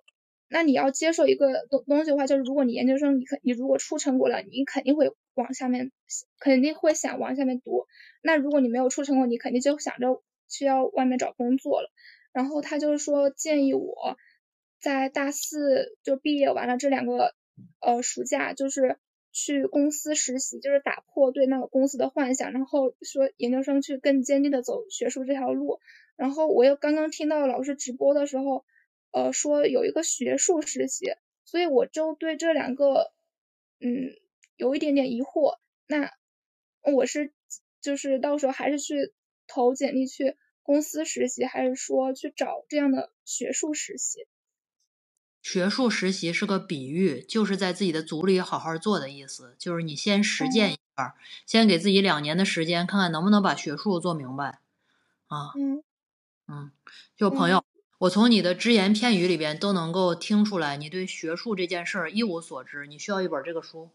[0.47, 5.91] 那你要接受一个东东西的话，就是如果你研究生你肯你如果出成果了，你肯定会往下面
[6.39, 7.85] 肯定会想往下面读。
[8.23, 11.91] 那如果你没有出成果，你肯定就想着去要外面找工作了。
[12.31, 14.15] 然后他就是说建议我
[14.79, 17.35] 在大四就毕业完了这两个。
[17.79, 18.97] 呃，暑假就是
[19.31, 25.79] 去公司实习，就是打破对那个公司的幻想，然后说研究生去更坚定的走学术这条路。
[26.15, 28.65] 然后我又刚刚听到老师直播的时候，
[29.11, 31.13] 呃，说有一个学术实习，
[31.45, 33.13] 所以我就对这两个，
[33.79, 34.15] 嗯，
[34.55, 35.59] 有一点点疑惑。
[35.87, 36.11] 那
[36.81, 37.31] 我是
[37.81, 39.13] 就是到时候还是去
[39.45, 44.27] 投简历去公司实习，还是说去找这样的学术实习？
[45.47, 49.55] 学术实习是个比喻，就是在自己的组里好好做的意思。
[49.57, 54.59] 就是你先实践一下，先给自己两年的时间，看看能不能把学术做明白。
[55.27, 55.81] 啊，嗯
[56.49, 56.71] 嗯，
[57.15, 57.63] 就朋友，
[57.97, 62.85] 我从你的只言片语里边都能够听出来，你对学术这件事儿一无所知。
[62.85, 63.89] 你需要一本这个书。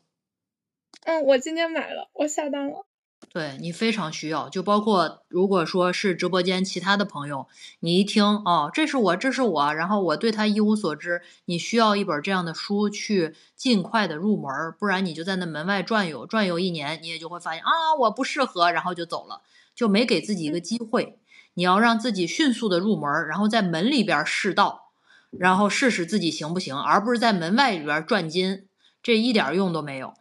[1.03, 2.87] 嗯，我今天买了，我下单了。
[3.31, 7.47] 对你非常需要，就包括如果说是直播间其他的朋友，
[7.81, 19.43] 你一听哦，这是我，这是我，然后我对他一无所知，你需要一本这样的书去尽快的入门，不然你就在那门外转悠转悠一年，你也就会发现啊，我不适合，然后就走了，
[19.75, 21.19] 就没给自己一个机会。
[21.55, 24.93] 你要让自己迅速的入门，然后在门里边试道，
[25.31, 28.67] 然后试试自己行不行，而不是在门外里边转金，
[29.03, 30.15] 这一点用都没有。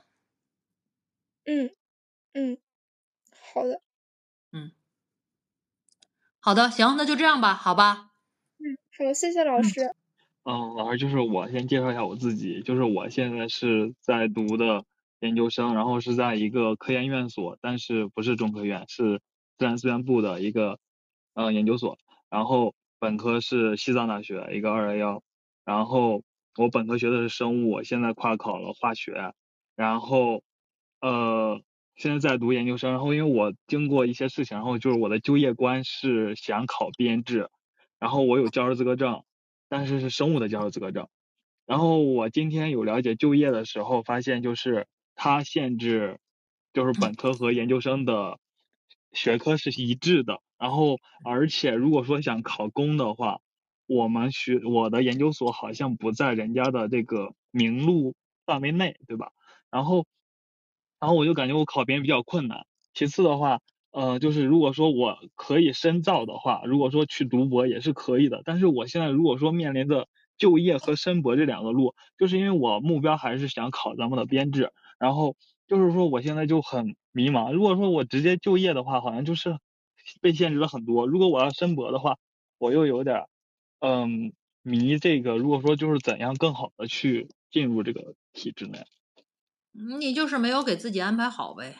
[1.45, 1.71] 嗯
[2.33, 2.57] 嗯。
[3.53, 3.81] 好的，
[4.53, 4.71] 嗯，
[6.39, 8.11] 好的，行，那就这样吧，好吧。
[8.59, 9.93] 嗯，好，谢谢老师。
[10.43, 14.85] 嗯，老师就是我先介绍一下我自己，就是我现在是在读的
[15.19, 19.19] 研究生，然后是在一个科研院所，但是不是中科院，是
[19.57, 20.79] 自然资源部的一个
[21.33, 21.97] 嗯研究所。
[22.29, 25.23] 然后本科是西藏大学一个二幺幺，
[25.65, 26.23] 然后
[26.55, 29.33] 我本科学的是生物，现在跨考了化学，
[29.75, 30.41] 然后
[31.01, 31.61] 呃。
[31.95, 37.49] 现在在读研究生，然后因为我经过一些事情，然后就是我的就业观是想考编制，
[37.99, 39.23] 然后我有教师资格证，
[39.69, 41.07] 但是是生物的教师资格证。
[41.67, 46.17] 然后我今天有了解就业的时候，发现就是它限制，
[46.73, 48.39] 就是本科和研究生的
[49.11, 50.41] 学科是一致的。
[50.57, 53.41] 然后而且如果说想考公的话，
[53.85, 59.31] 我们学我的研究所好像不在人家的这个名录范围内，对吧？
[59.69, 60.07] 然后。
[61.01, 62.65] 然后我就感觉我考编比较困难。
[62.93, 63.59] 其次的话，
[63.91, 68.41] 呃，就是如果说我可以深造的话，如果说去读博也是可以的。
[68.45, 75.35] 但是我现在如果说面临着就业和深博这两个路，就是因为我目标还是想考咱们的编制，然后
[75.67, 77.51] 就是说我现在就很迷茫。
[77.51, 79.57] 如果说我直接就业的话，好像就是
[80.21, 81.07] 被限制了很多。
[81.07, 82.17] 如果我要深博的话，
[82.59, 83.25] 我又有点
[83.79, 85.37] 嗯迷这个。
[85.37, 88.83] 如果说就是怎样更好的去进入这个体制内。
[89.73, 91.77] 你就是没有给自己安排好呗，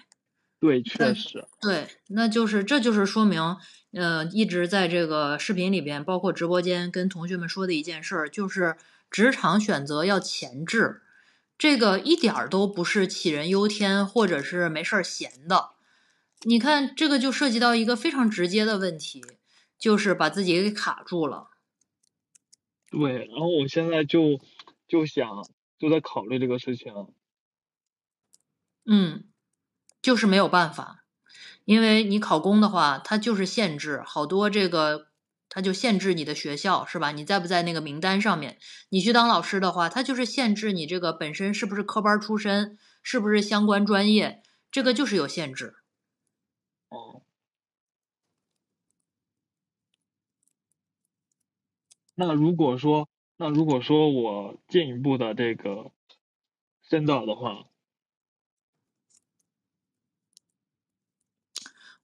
[0.60, 3.58] 对，确实，对，那就是这就是说明，
[3.94, 8.78] 呃，一直在这个视频里边，包括直播间跟同学们说的一件事儿，就是
[9.10, 11.02] 职场选择要前置，
[11.58, 15.72] 这个一点儿都不是杞人忧天或者是没事儿闲的。
[16.44, 19.22] 你看，这个就涉及到一个非常直接的问题，
[19.78, 21.50] 就是把自己给卡住了。
[22.90, 24.40] 对，然后我现在就
[24.88, 25.28] 就想
[25.80, 26.94] 就在考虑这个事情。
[28.86, 29.26] 嗯，
[30.02, 31.06] 就是没有办法，
[31.65, 35.08] 因为你考公的话，它就是限制好多这个，
[35.50, 37.12] 它就限制你的学校是吧？
[37.12, 38.58] 你在不在那个名单上面？
[38.89, 45.76] 你去当老师的话，它就是限制你这个本身是不是科班出身，是不是相关专业，这个就是有限制。
[46.91, 47.24] 哦，
[52.15, 55.91] 那如果说，那如果说我进一步的这个
[56.84, 57.71] 深造的话。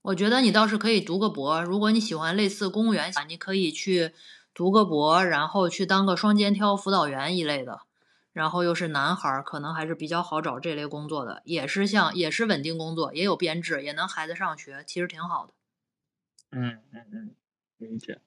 [0.07, 4.13] 我觉得你倒是可以读个博，如果你喜欢类似公务员，你可以去
[4.53, 7.81] 读个博，然后去当个双肩挑辅导员一类的，
[8.31, 15.53] 然后又是男孩，可能还是比较好找这类工作的，也是像也是稳定工作，也有编制，也能孩子上学，其实挺好的。
[16.51, 17.35] 嗯嗯嗯，
[17.77, 18.21] 理解。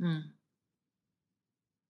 [0.00, 0.32] 嗯，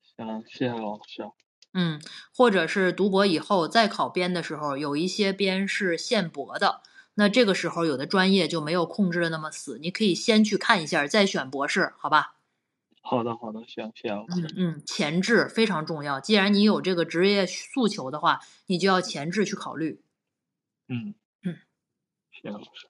[0.02, 1.30] 行，谢谢老师。
[1.72, 1.98] 嗯，
[2.36, 6.82] 或者是读博以后再考编的时候，有一些编是限博的，
[7.14, 12.36] 那这个时候有的专业就没有控制的那么死，你可以先去看一下，再选博士，好吧？
[13.02, 14.46] 好的，好的，行，谢谢老师。
[14.56, 16.20] 嗯嗯，前置非常重要。
[16.20, 20.02] 既然你有这个职业诉求的话，你就要前置去考虑。
[20.88, 21.56] 嗯嗯，
[22.30, 22.88] 谢谢老师。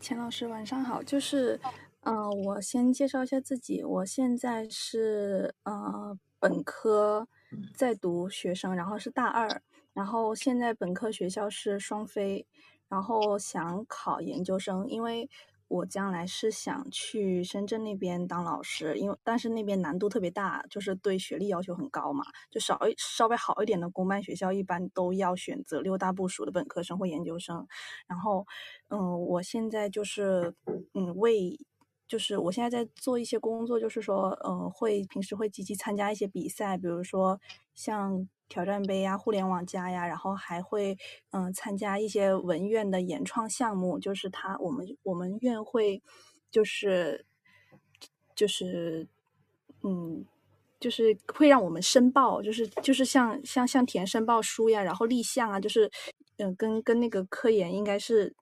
[0.00, 1.58] 钱老师晚上好，就是，
[2.00, 7.26] 呃，我先介绍一下自己，我现在是呃本科
[7.74, 9.62] 在读学生，然后是大二，
[9.94, 12.46] 然后现在本科学校是双非，
[12.88, 15.28] 然后想考研究生，因为
[15.68, 27.66] 我将来是想去深圳那边当老师，因为但是那边难度特别大，就是对学历要求很高嘛，就稍微稍微好一点的公办学校一般都要选择六大部署的本科生或研究生，
[28.06, 28.46] 然后，
[28.88, 30.54] 嗯，我现在就是，
[30.94, 31.58] 嗯，为，
[32.08, 37.38] 就是我现在在做一些工作，就是说，呃，会平时会积极参加一些比赛，比如说
[37.74, 40.96] 像挑战杯呀、互联网加呀，然后还会，
[41.32, 46.02] 嗯、参加一些文院的研创项目，就是他我们我们院会，
[46.50, 47.26] 就是，
[48.34, 49.06] 就是，
[49.82, 50.24] 嗯。
[50.80, 55.90] 就是会让我们申报，就是就是像像像填申报书呀，然后立项啊，就是
[56.36, 58.32] 嗯、呃跟跟那个科研应该是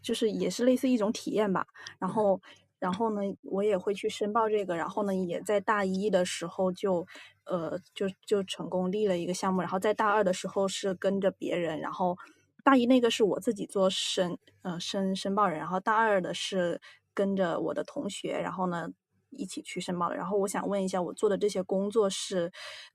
[0.00, 1.66] 就是也是类似一种体验吧。
[1.98, 2.40] 然后
[2.80, 7.06] 然后呢，我也会去申报这个，然后呢，也在大一的时候就
[7.44, 12.16] 呃就就成功立了一个项目，然后在大二的时候是跟着别人，然后
[12.64, 16.80] 大一那个是我自己做申呃申申报人，然后大二的是
[17.14, 18.88] 跟着我的同学，然后呢。
[19.32, 20.16] 一起去申报的。
[20.16, 22.50] 然后我想问一下，我做的这些工作是，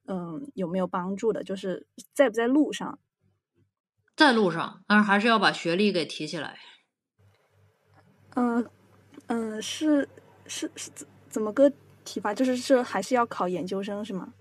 [0.06, 1.41] 嗯，有没有帮助的？
[1.41, 3.00] 就是在不在路上？
[4.17, 6.58] 在路上，但是还是要把学历给提起来。
[8.36, 8.69] 嗯
[9.27, 10.07] 嗯，是
[10.47, 11.71] 是是怎怎么个
[12.03, 12.33] 提法？
[12.33, 14.33] 就是这还是要考研究生是吗？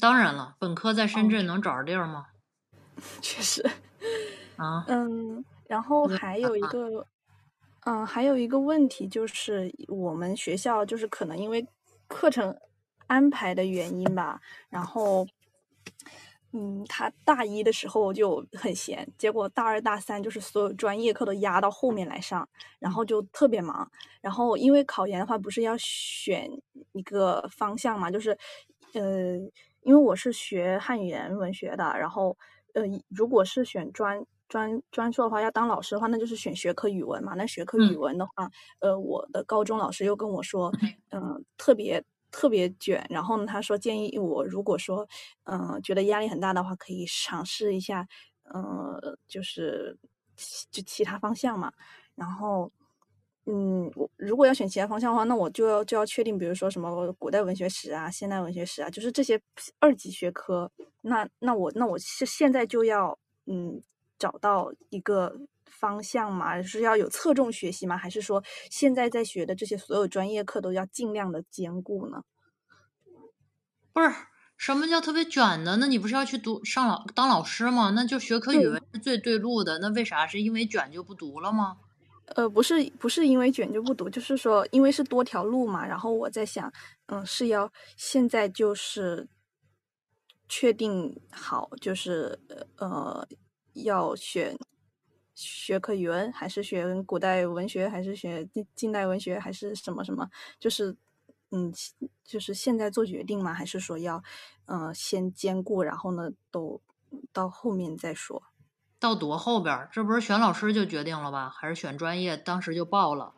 [0.00, 2.26] 当然了，本科在深圳能找着地儿吗？
[3.20, 3.62] 确实。
[4.56, 7.06] 啊，嗯，然后还有一个，
[7.84, 11.66] 嗯，还有一个问题就是我们学校就是可能因为
[12.08, 12.54] 课程
[13.06, 15.26] 安排的原因吧，然后，
[16.54, 22.46] 嗯，他大一的时候就很闲，结果大二大三就是所有专业课都压到后面来上，
[22.78, 23.90] 然后就特别忙。
[24.20, 26.50] 然后因为考研的话不是要选
[26.92, 28.36] 一个方向嘛，就是，
[28.92, 29.36] 呃，
[29.80, 32.36] 因为我是学汉语言文学的，然后，
[32.74, 37.32] 呃，如果是选专专专硕的话，要当老师的话，那就是选学科语文嘛。
[37.34, 40.70] 那学科语嗯文的话，呃，我的高中老师又跟我说，
[41.10, 43.06] 嗯、特别特别卷。
[43.08, 45.06] 然后呢，他说建议我，如果说，
[45.44, 48.08] 嗯、觉得压力很大的话，可以尝试一下，
[48.44, 49.96] 呃，就是
[50.72, 51.72] 就其他方向嘛。
[52.16, 52.72] 然后，
[53.46, 59.40] 嗯，我如果要选其他方向的话，那我就要就要确定，比如说什么古代文学史啊、现代文学史啊，就是这些
[59.78, 60.70] 二级学科。
[61.02, 63.82] 那那我那我是现在就要嗯
[64.18, 65.36] 找到一个
[65.72, 67.96] 方向嘛，是要有侧重学习吗？
[67.96, 72.22] 还是说现在在学的这些所有专业课都要尽量的兼顾呢？
[73.92, 74.10] 不是，
[74.56, 75.76] 什么叫特别卷的？
[75.78, 77.90] 那你不是要去读上老当老师吗？
[77.90, 79.78] 那就学科语文是最对路的。
[79.80, 81.78] 那为啥是因为卷就不读了吗？
[82.36, 85.84] 呃，不是不是因为卷就不读，就是说因为是多条路嘛。
[85.84, 86.72] 然后我在想，
[87.06, 89.28] 嗯，是要现在就是
[90.48, 92.38] 确定好，就是
[92.76, 93.26] 呃
[93.74, 94.56] 要选
[95.42, 100.30] 学科语文，还是学古代文学，还是学近近代文学，还是什么什么？
[100.58, 100.96] 就是
[101.50, 101.72] 嗯，
[102.24, 103.52] 就是现在做决定吗？
[103.52, 104.22] 还是说要
[104.66, 106.80] 呃先兼顾，然后呢都
[107.32, 108.42] 到后面再说？
[108.98, 111.50] 到多后边儿，这不是选老师就决定了吧？
[111.50, 113.34] 还是选专业当时就报了？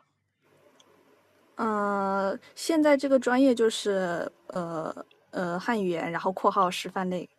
[1.55, 7.29] 呃，现在这个专业就是呃呃汉语言，然后括号师范类。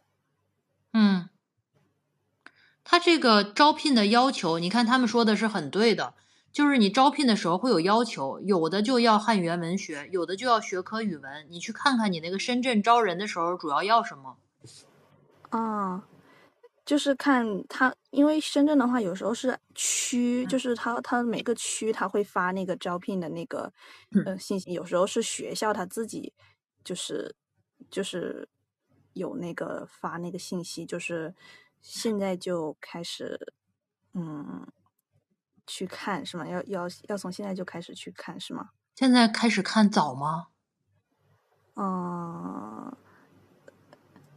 [2.87, 6.15] 嗯，他这个招聘的要求，你看他们说的是很对的，
[6.53, 11.47] 就是你招聘的时候会有要求，有的就要汉语言文学，有的就要学科语文。
[11.51, 14.37] 你去看看你那个深圳招人的时候主要要什么？
[15.51, 16.07] 啊，
[16.85, 23.73] 就是看他，因为深圳的话，有时候是区，就是他他每个区他会发那个招聘的那个
[24.25, 26.33] 呃信息，有时候是学校他自己
[26.85, 27.35] 就是
[27.91, 28.49] 就是
[29.13, 31.35] 有那个发那个信息，就是
[31.89, 33.53] 现在就开始
[34.13, 34.67] 嗯
[35.69, 36.45] 去看是吗？
[36.49, 38.71] 要要要从现在就开始去看是吗？
[38.97, 40.49] 现在开始看早吗？
[41.77, 42.97] 嗯，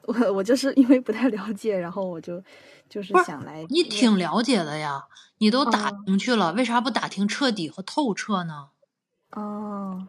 [0.06, 2.44] 我我就是因为不太了解，然后我就
[2.88, 5.08] 就是想来你挺了解的呀，
[5.40, 8.70] 你都打哦听去了，为啥不打听彻底和透彻呢？
[9.32, 10.08] 哦，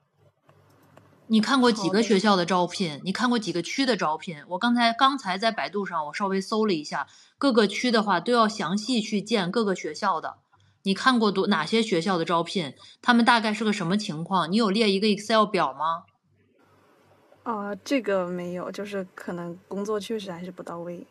[1.33, 3.01] 你看过几个学校的招聘？
[3.05, 4.43] 你看过几个区的招聘？
[4.49, 7.07] 我刚才刚才在百度上我稍微搜了一下，
[7.39, 10.39] 各个区的话都要详细去见各个学校的。
[10.83, 12.75] 你看过多哪些学校的招聘？
[13.01, 14.51] 他们大概是个什么情况？
[14.51, 16.03] 你有列一个 Excel 表吗？
[17.45, 21.07] 啊、这个没有，就是可能工作确实还是不到位。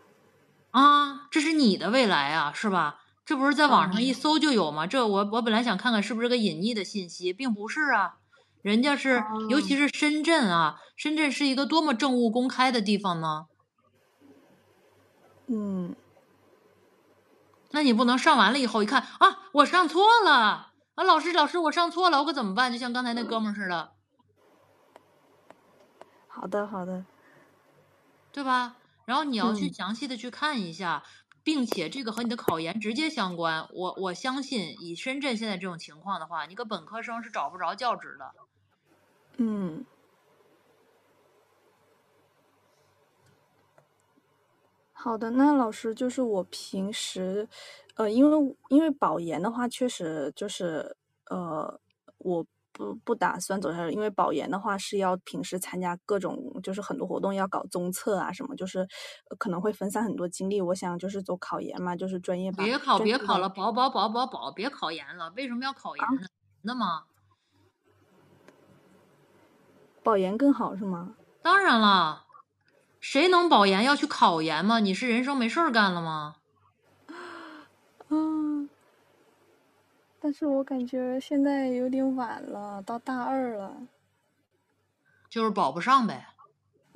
[0.72, 3.00] 啊，这是你的未来啊，是吧？
[3.26, 4.86] 这不是在网上一嗯搜就有吗？
[4.86, 8.16] 这我我本来想看看是不是个隐匿的信息，并不是啊。
[8.62, 13.46] 人家是，尤其是深圳啊，深圳是一个多么政务公开的地方呢？
[15.48, 15.96] 嗯，
[17.72, 20.32] 那你不能上完了以后一看啊，我上错了
[20.96, 22.72] 啊，老师老师我上错了，我可怎么办？
[22.72, 23.94] 就像刚才那哥们儿似的，
[26.28, 27.06] 好的好的，
[28.32, 28.76] 对吧？
[29.06, 31.04] 然后你要去嗯详细的去看一下，
[31.44, 33.68] 并且这个和你的考研直接相关。
[33.72, 38.32] 我我相信以深圳现在这种情况的话，你个本科生是找不着教职的。
[39.42, 39.86] 嗯，
[44.92, 45.32] 好的。
[45.32, 47.48] 那老师就是我平时，
[47.96, 50.98] 呃，因为因为保研的话，确实就是
[51.30, 51.80] 呃，
[52.18, 58.80] 我不不打算走下去，因为保研的话是要平时参加各种就是很多活动，要搞综测啊什么，就是
[59.30, 60.60] 呃可能会分散很多精力。
[60.62, 65.32] 我想就是走考研嘛，就是专业把别考专业把别考了，保保保保保，别考研了。
[65.38, 66.28] 为什么要考研呢？
[66.62, 67.06] 那么
[70.10, 71.14] 保研更好是吗？
[71.44, 72.24] 当然了，
[73.00, 74.80] 谁能保研要去考研吗？
[74.80, 76.38] 你是人生没事儿干了吗？
[78.08, 78.68] 嗯，
[80.20, 83.72] 但是我感觉现在有点晚了，到大二了。
[85.30, 86.26] 就是保不上呗。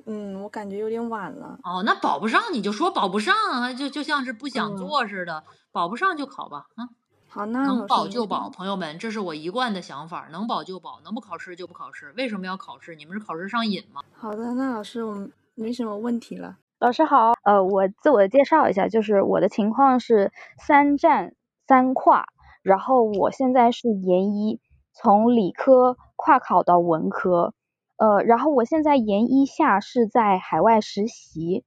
[0.06, 1.60] 嗯，我感觉有点晚了。
[1.62, 6.88] 哦，那保不上你就说保不上啊，就就像是不想嗯做似的，保不上就考吧，啊，
[7.34, 12.14] 好，那能保就保，朋友们，这是我一贯的想法，能保就保，能不考试就不考试。
[12.16, 12.94] 为什么要考试？
[12.94, 14.02] 你们是考试上瘾吗？
[14.12, 16.58] 好的，那老师我们没什么问题了。
[16.78, 20.30] 老师好，呃，我自我介绍一下，就是我的情况是
[20.64, 21.34] 三战
[21.66, 22.24] 三跨，
[22.62, 24.60] 然后我现在是研一，
[24.92, 27.52] 从理科跨考到文科，
[27.96, 31.64] 呃，然后我现在研一下是在海外实习，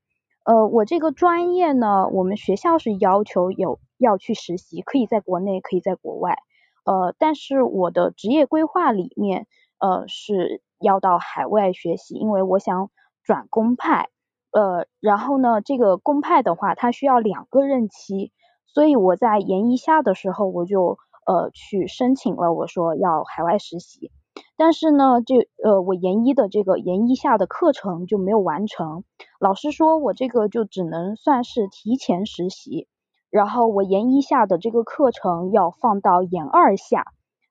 [0.48, 6.38] 呃，我这个专业呢，我们学校是要求有要去实习，可以在国内，可以在国外，
[6.86, 9.46] 呃，但是我的职业规划里面，
[9.78, 12.90] 呃，是要到海外学习，因为我想
[13.24, 14.08] 转公派。
[14.52, 18.32] 呃，然后呢，这个公派的话，它需要两个任期，
[18.68, 24.14] 所以我在研一下的时候，我就呃去申请了，我说要海外实习，
[24.58, 29.04] 但是呢，这呃我研一的这个研一下的课程就没有完成，
[29.40, 32.88] 老师说我这个就只能算是提前实习，
[33.30, 37.06] 然后我研一下的这个课程要放到研二下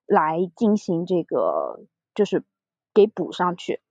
[0.05, 2.43] 来进行这个，就是
[2.93, 3.81] 给补上去。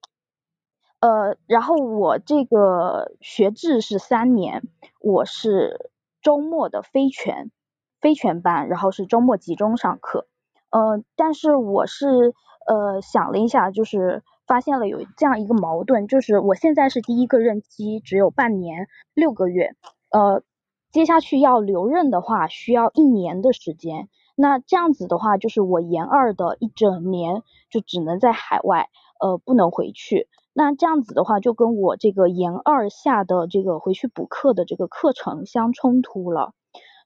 [1.00, 4.62] 呃，然后我这个学制是三年，
[5.00, 5.90] 我是
[6.20, 7.50] 周末的非全
[8.00, 10.26] 非全班，然后是周末集中上课。
[10.70, 12.34] 呃，但是我是
[12.66, 19.74] 呃想了一下，就是发现了有这样一个矛盾，就是我现在是第一个任期只有半年六个月，
[20.10, 20.42] 呃，
[20.92, 24.08] 接下去要留任的话需要一年的时间。
[24.38, 28.88] 那这样子的话，就是我研二的一整年就只能在海外，
[29.18, 30.28] 呃，不能回去。
[30.52, 36.52] 那这样子的话，就跟我这个研二下的这个回去补课的这个课程相冲突了。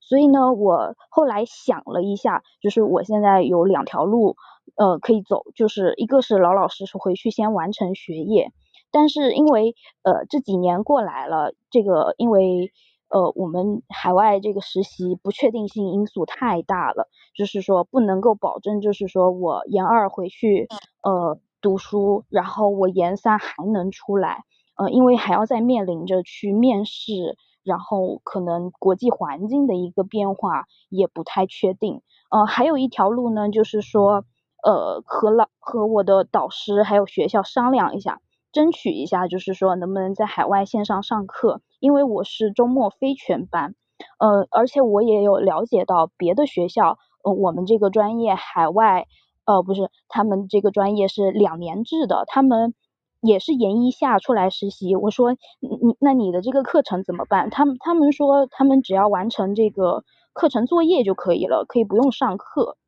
[0.01, 4.35] 所以呢，我后来想了一下，就是我现在有两条路，
[4.77, 8.53] 呃，可以走，就是一个是老老实实回去先完成学业，
[8.91, 12.73] 但是因为呃这几年过来了，这个因为
[13.09, 20.69] 呃我们海外这个实习不确定性因素太大了，就是说不能够保证，就是说我研二回去
[21.03, 24.45] 呃读书，然后我研三还能出来，
[24.77, 27.37] 呃，因为还要再面临着去面试。
[27.63, 32.01] 然后可能国际环境的一个变化也不太确定。
[32.31, 34.25] 呃，还有一条路呢，就是说，
[34.63, 38.21] 呃，和老和我的导师还有学校商量一下，
[38.53, 43.75] 争取一下，就是说能不能在海外线上上课，因为我是周末非全班。
[44.19, 49.07] 呃，而且我也有了解到别的学校，呃，我们这个专业海外，
[49.45, 52.75] 呃，不是，他们这个专业是两年制的，他们。
[53.23, 57.51] 也是研一下出来实习，我说你那你的这个课程怎么办？
[57.51, 62.79] 他们他们说他们只要完成这个课程作业就可以了，可以不用上课。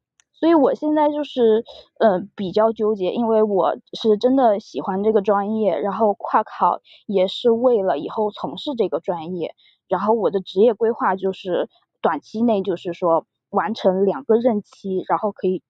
[0.43, 1.64] 所以我现在就是
[2.01, 9.55] 呃比较纠结，因为我是真的喜欢这个专业，然后跨考也是为了以后从事这个专业，
[9.86, 11.68] 然后我的职业规划就是
[12.01, 15.62] 短期内就是说完成两个任期，然后可以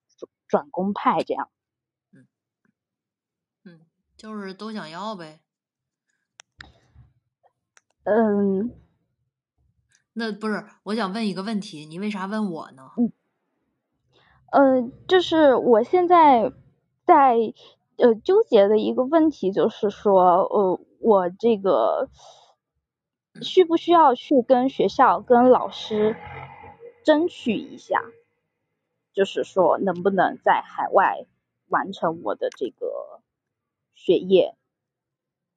[0.47, 1.49] 转公派这样。
[2.11, 2.25] 嗯
[3.65, 3.79] 嗯
[4.17, 5.41] 就是都想要呗。
[8.05, 8.71] 嗯，
[10.13, 12.89] 那不是，我想问一个问题，你为啥问我呢？
[12.97, 13.11] 嗯，
[14.53, 16.53] 呃，就是我现在
[17.07, 17.37] 在
[17.97, 22.07] 呃纠结的一个问题，就是说，呃，我这个
[23.41, 26.15] 需不需要去跟学校、跟老师
[27.03, 28.03] 争取一下，
[29.11, 31.25] 就是说能不能在海外
[31.67, 33.21] 完成我的这个
[33.95, 34.55] 学业？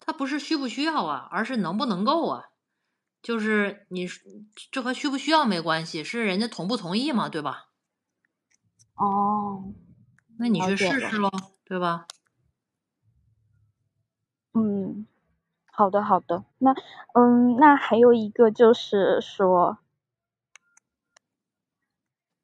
[0.01, 2.47] 他不是需不需要啊，而是能不能够啊。
[3.21, 4.07] 就是你
[4.73, 7.67] 这和需不需要没关系，是人家同不同意嘛，对吧？
[8.97, 9.75] 哦，
[10.39, 11.31] 那你去试试喽，
[11.65, 12.07] 对吧？
[14.55, 15.07] 嗯，
[15.71, 16.75] 好的好的，那
[17.13, 19.77] 嗯，那还有一个就是说，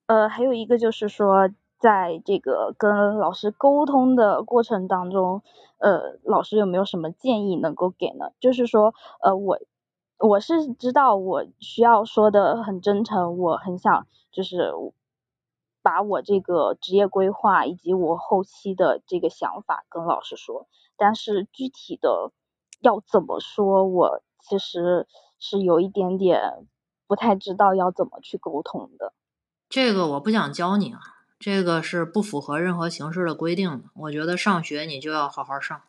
[0.07, 1.48] 呃，还有一个就是说，
[1.78, 5.42] 在这个跟老师沟通的过程当中，
[5.78, 8.32] 呃，老师有没有什么建议能够给呢？
[8.40, 8.92] 就是说，
[9.22, 9.59] 呃，我
[10.18, 14.70] 我是知道我需要说的很真诚，我很想就是
[15.82, 22.32] 把我这个职业规划以及我后期的这个想法跟老师说，但是具体的
[22.80, 25.06] 要怎么说，我其实
[25.38, 26.66] 是有一点点
[27.06, 29.12] 不太知道要怎么去沟通的。
[29.68, 31.00] 这个我不想教你啊，
[31.38, 33.84] 这个是不符合任何形式的规定的。
[33.94, 35.82] 我觉得上学你就要好好上。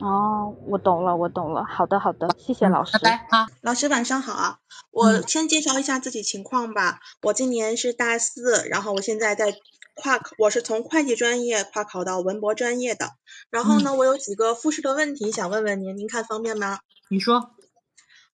[0.00, 1.64] 哦，我懂了，我懂了。
[1.64, 2.98] 好的，好的，谢谢嗯老师。
[2.98, 3.48] 拜拜啊。
[3.60, 4.58] 老师晚上好啊，
[4.90, 7.00] 我嗯先介绍一下自己情况吧。
[7.22, 9.54] 我今年是大四，然后我现在在
[9.94, 13.10] 跨考，我是从会计专业跨考到文博专业的。
[13.50, 16.78] 然后呢，我有几个复试的问题想问问您，您看方便吗？
[17.10, 17.50] 你说，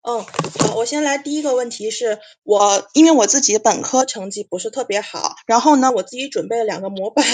[0.09, 0.25] 嗯，
[0.61, 7.25] 好，我先来第一个问题是我，因为我自己本科成绩不是特别好，然后呢，我自己准备了两个模板，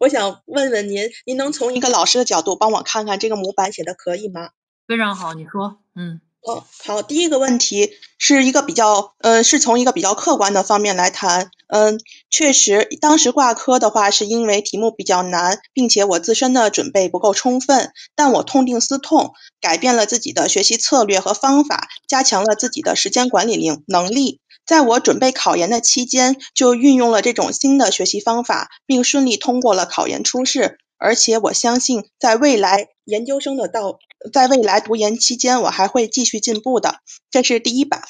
[0.00, 4.48] 我想问问您，您能从一个老师的角度帮我看看这个模板写的可以吗？
[4.88, 11.52] 非常好，你说，嗯哦，好，第一个问题是一个比较，呃，是从一个比较客观的方面来谈。
[11.68, 17.92] 嗯，确实，当时挂科的话，是因为题目比较难，并且我自身的准备不够充分。
[18.16, 24.40] 但我痛定思痛，改变了自己的学习策略和方法，加强了自己的时间管理能能力。
[24.66, 30.78] 在我准备考研的期间，就运用了这种新的学习方法，并顺利通过了考研初试。
[30.98, 33.98] 而且我相信，在未来研究生的道，
[34.32, 37.00] 在未来读研期间，我还会继续进步的。
[37.30, 38.02] 这是第一版。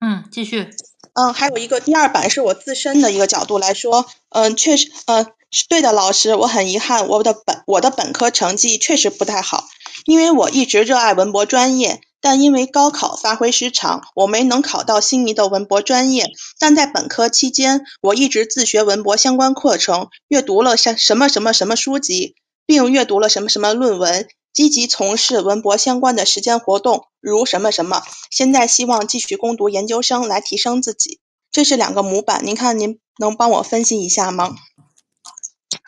[0.00, 0.70] 嗯，继续。
[1.14, 9.64] 嗯，还有一个第二版是我自身的一个角度来说，嗯，确实，嗯，是对的，老师，我很遗憾，我的本我的本科成绩确实不太好，
[10.06, 16.32] 因为我一直热爱文博专业，但因为高考发挥失常，我没能考到心仪的文博专业。
[16.58, 22.34] 但在本科期间，我一直自学文博相关课程，阅读了像什么什么什么书籍，
[22.66, 28.02] 并阅读了什么什么论文，积极从事文博相关的实践活动，如什么什么。
[28.30, 31.20] 现在希望继续攻读研究生来提升自己。
[31.50, 34.54] 这是两个模板，您看您能帮我分析一下吗？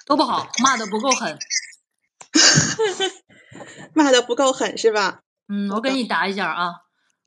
[0.07, 1.39] 都不好，骂的不够狠。
[3.95, 5.20] 骂的不够狠是吧？
[5.49, 6.70] 嗯，我给你答一下啊。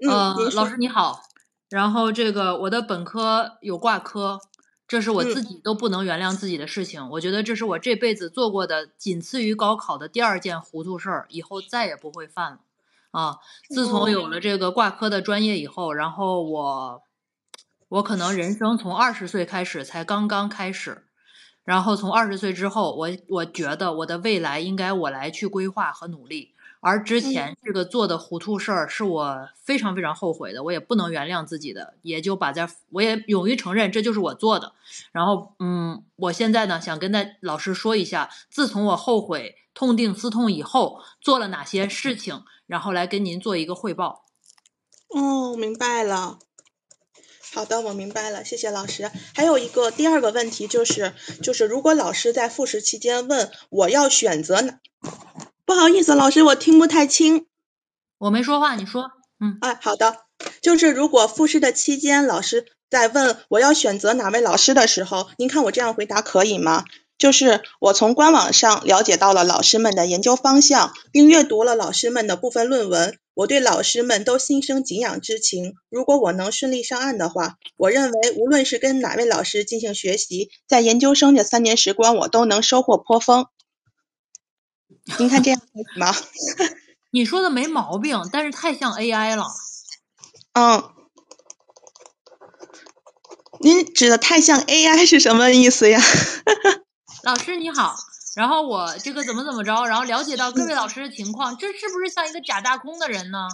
[0.01, 1.21] 嗯，呃，老师你好，
[1.69, 4.39] 然后这个我的本科有挂科，
[4.89, 7.09] 这是我自嗯己都不能原谅自己的事情。
[7.11, 12.59] 我觉得这是我这辈子做过的仅次于高考的第二件糊涂事儿，以后再也不会犯了。
[13.11, 13.37] 啊，
[13.69, 17.03] 自从有了这个挂科的专业以后，然后我
[17.87, 21.05] 我可能人生从二十岁开始才刚刚开始，
[21.63, 26.55] 然后从二十岁之后，我我觉得我的未来应该我来去规划和努力。
[26.81, 34.73] 而之前这个做的糊涂事儿是我非常非常后悔的，我也不能原谅自己的，也就把在我也勇于承认这就是我做的。
[35.11, 44.25] 然后，嗯，我现在呢想跟大老师说一下，自从我后悔、痛定思痛以后，做了哪些事情，然后来跟您做一个汇报。
[45.09, 46.39] 哦，明白了。
[47.51, 49.09] 好的，我明白了，谢谢老师。
[49.33, 54.79] 还有一个第二个问题就是，就是如果老师在复试期间问我要选择哪，
[55.69, 57.45] 不好意思，老师我听不太清。
[58.17, 59.11] 我没说话，你说。
[59.39, 60.15] 嗯，哎，好的，
[60.63, 66.85] 就是如果复试的期间，老师在问我要选择哪位老师的时候，您看我这样回答可以吗？
[67.19, 75.75] 就是我从官网上了解到了老师们的研究方向，并阅读了老师们的部分论文，我对老师们都心生敬仰之情。
[75.91, 83.45] 如果我能顺利上岸的话，我认为无论是跟哪位老师进行学习，在研究生这三年时光，我都能收获颇丰。
[85.17, 86.13] 您看这样可以吗？
[87.11, 89.47] 你说的没毛病，但是太像 AI 了。
[90.53, 90.91] 嗯，
[93.61, 95.99] 您指的太像 AI 是什么意思呀？
[97.23, 97.95] 老师你好，
[98.35, 103.47] 然后我这个怎么怎么着，然后了解到各位老师的情况，这是不是像一个假大空的人呢？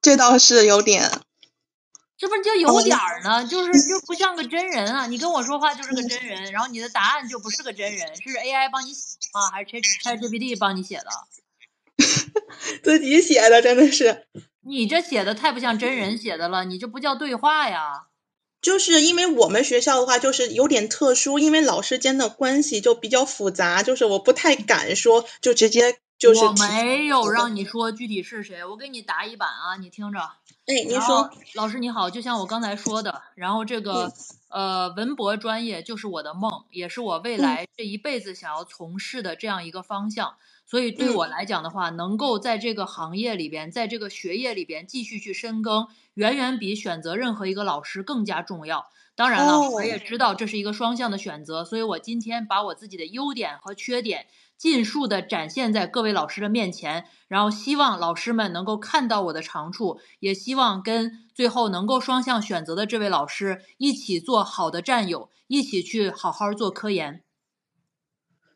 [0.00, 1.10] 这倒是有点。
[2.18, 3.46] 这不是就有点儿呢？
[3.46, 5.06] 就是就不像个真人啊！
[5.06, 11.10] 你跟我说话就是个真人，然后你的答案就不是个真人，是 AI 帮你写吗，还是 ChatGPT 帮你写的？
[12.82, 14.26] 自己写的，真的是。
[14.62, 18.06] 你这写的太不像真人写的了，你这不叫对话呀。
[18.62, 26.44] 就是因为我们学校的话，就是有点特殊，因为老师间的关系就比较复杂，就是我不太敢说，就直接就是。
[26.44, 30.18] 我没有让你说具体是谁，我给你答一版啊，你听着。
[30.66, 34.12] 哎，您说，老师你好，就像我刚才说的，然后这个
[34.48, 40.34] 呃文博专业就是我的梦，也是我未来这一辈子想要从事的这样一个方向，
[40.66, 48.88] 所以对我来讲的话，能够在这个行业里边，在这个学业里边继续去深耕，远远比选择任何一个老师更加重要。
[49.14, 54.26] 当然了，我也知道这是一个双向的选择，所以我今天把我自己的优点和缺点。
[54.58, 67.22] 尽数的展现在各位老师的面前，然后希望老师们能够看到我的长处，也希望跟最后能够双向选择的这位老师一起做好的战友，一起去好好做科研。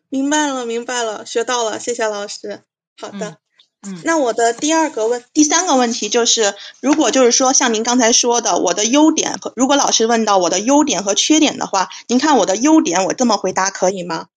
[0.09, 2.65] 明白了，明白了，学到了，谢谢老师。
[2.99, 3.39] 好的，
[3.83, 14.29] 嗯，那我的第二个问，第三个问题就是，如果就是说像您刚才说的，我的优点和如果老师问到我的优点和缺点的话，您看我的优点，我这么回答可以吗？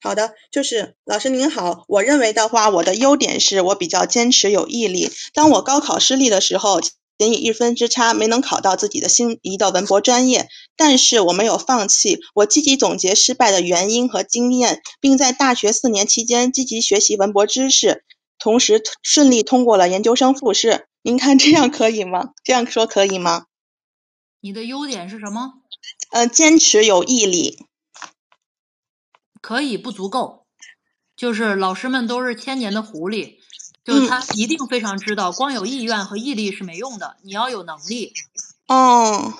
[0.00, 5.10] 好的，就是老师您好，我认为的话，我的优点是我比较坚持有毅力。
[5.34, 6.80] 当我高考失利的时候，
[7.18, 18.04] 仅以一分之差没能考到自己的心仪的文博专业，但是我没有放弃，我积极总结失败的原因和经验，并在大学四年期间积极学习文博知识，
[18.38, 20.86] 同时顺利通过了研究生复试。
[21.02, 22.30] 您看这样可以吗？
[22.44, 23.46] 这样说可以吗？
[24.42, 25.54] 你的优点是什么？
[26.10, 27.58] 呃，坚持有毅力。
[29.46, 30.44] 可以不足够，
[31.16, 33.36] 就是老师们都是千年的狐狸，
[33.84, 38.12] 就是他一定非常知道，光有意愿和毅力是没用的，你要有能力。
[38.66, 39.34] 哦，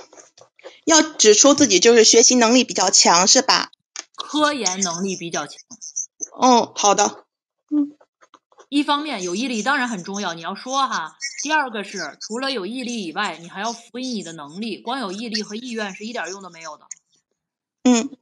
[0.85, 3.73] 要指出自己就是学习能力比较强，是吧？
[4.15, 5.59] 科研能力比较强。
[6.39, 7.25] 哦，好的。
[7.73, 7.99] 嗯，
[8.69, 11.17] 一方面有毅力当然很重要，你要说哈。
[11.43, 16.85] 第二个是，除了有毅力以外，你还要辅以你的能力，光有毅力和意愿是一点用都没有的。
[17.83, 18.17] 嗯。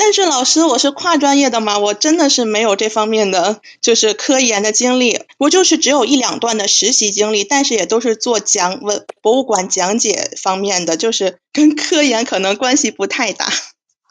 [0.00, 13.52] 但是老师，我是跨专业的嘛，我真的是没有这方面的就是科研的经历，我就是只有一两段的实习经历，但是也都是做讲文博物馆讲解方面的，就是跟科研可能关系不太大。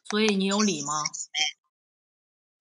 [0.10, 1.04] 所以你有理吗？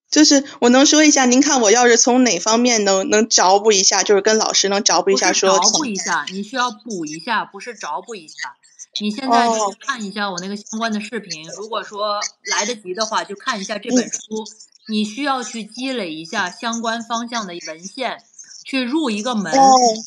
[0.09, 5.59] 就是我能说一下，您看我要是从哪方面能能着补一下，就是跟老师能着补一下说。
[5.59, 8.57] 着补一下，你需要补一下，不是着补一下。
[9.01, 12.21] 你现在就看一下我那个相关的视频，如果说
[12.51, 14.45] 来得及的话，就看一下这本书。
[14.89, 18.23] 你需要去积累一下相关方向的文献，
[18.65, 19.53] 去入一个门。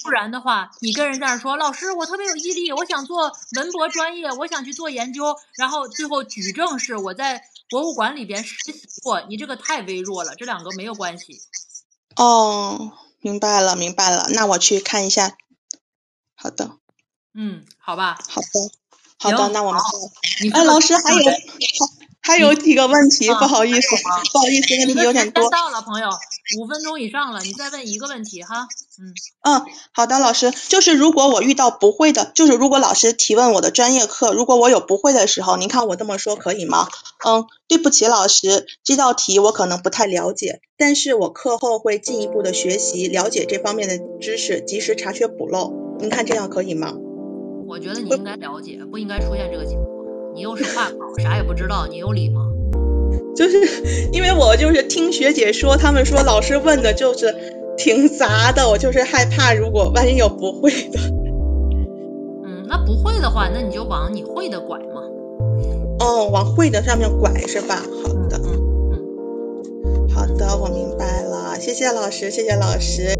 [0.03, 11.41] 不然的话，你跟人在那说，老师，我特别有毅力，我想做文博专业，我想去做研究，然后最后举证是我在博物馆里边实习过，你这个太微弱了，这两个没有关系。
[12.15, 15.35] 哦，明白了，明白了，那我去看一下。
[16.35, 16.77] 好的。
[17.33, 18.17] 嗯，好吧。
[18.29, 18.78] 好的。
[19.19, 19.81] 好的，那我们
[20.53, 21.21] 哎，老师还有
[22.21, 23.95] 还有几个问题，不好意思，
[24.31, 25.49] 不好意思，问题有点多。
[25.51, 26.07] 到了，朋友，
[26.59, 28.67] 五分钟以上了，你再问一个问题哈。
[29.01, 29.13] 嗯
[29.43, 36.87] 嗯，好的，老师，就是如果我遇到不会的，就是如果老师提问我的专业课，如果我有不会的时候，您看我这么说可以吗？
[37.25, 45.73] 嗯，对不起，老师，这道题我可能不太了解，但是我课后会进一步的学习，了解这方面的知识，及时查缺补漏。
[45.99, 46.93] 您看这样可以吗？
[47.69, 49.87] 我觉得你应该了解，不应该出现这个情况。
[50.33, 52.47] 你又是跨考， 啥也不知道，你有理吗？
[53.37, 57.35] 就是因为我就是听学姐说，他们说老师问的就是
[57.77, 60.99] 挺杂的，我就是害怕，如果万一有不会的。
[62.43, 65.03] 嗯，那不会的话，那你就往你会的拐嘛。
[65.99, 67.83] 哦，往会的上面拐是吧？
[68.03, 68.51] 好的，嗯
[68.93, 73.18] 嗯，好的，我明白了，谢谢老师，谢谢老师。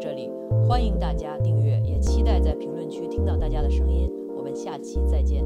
[0.00, 0.30] 这里
[0.68, 4.10] 欢迎大家订阅，也期待在评论区听到大家的声音。
[4.36, 5.44] 我们下期再见。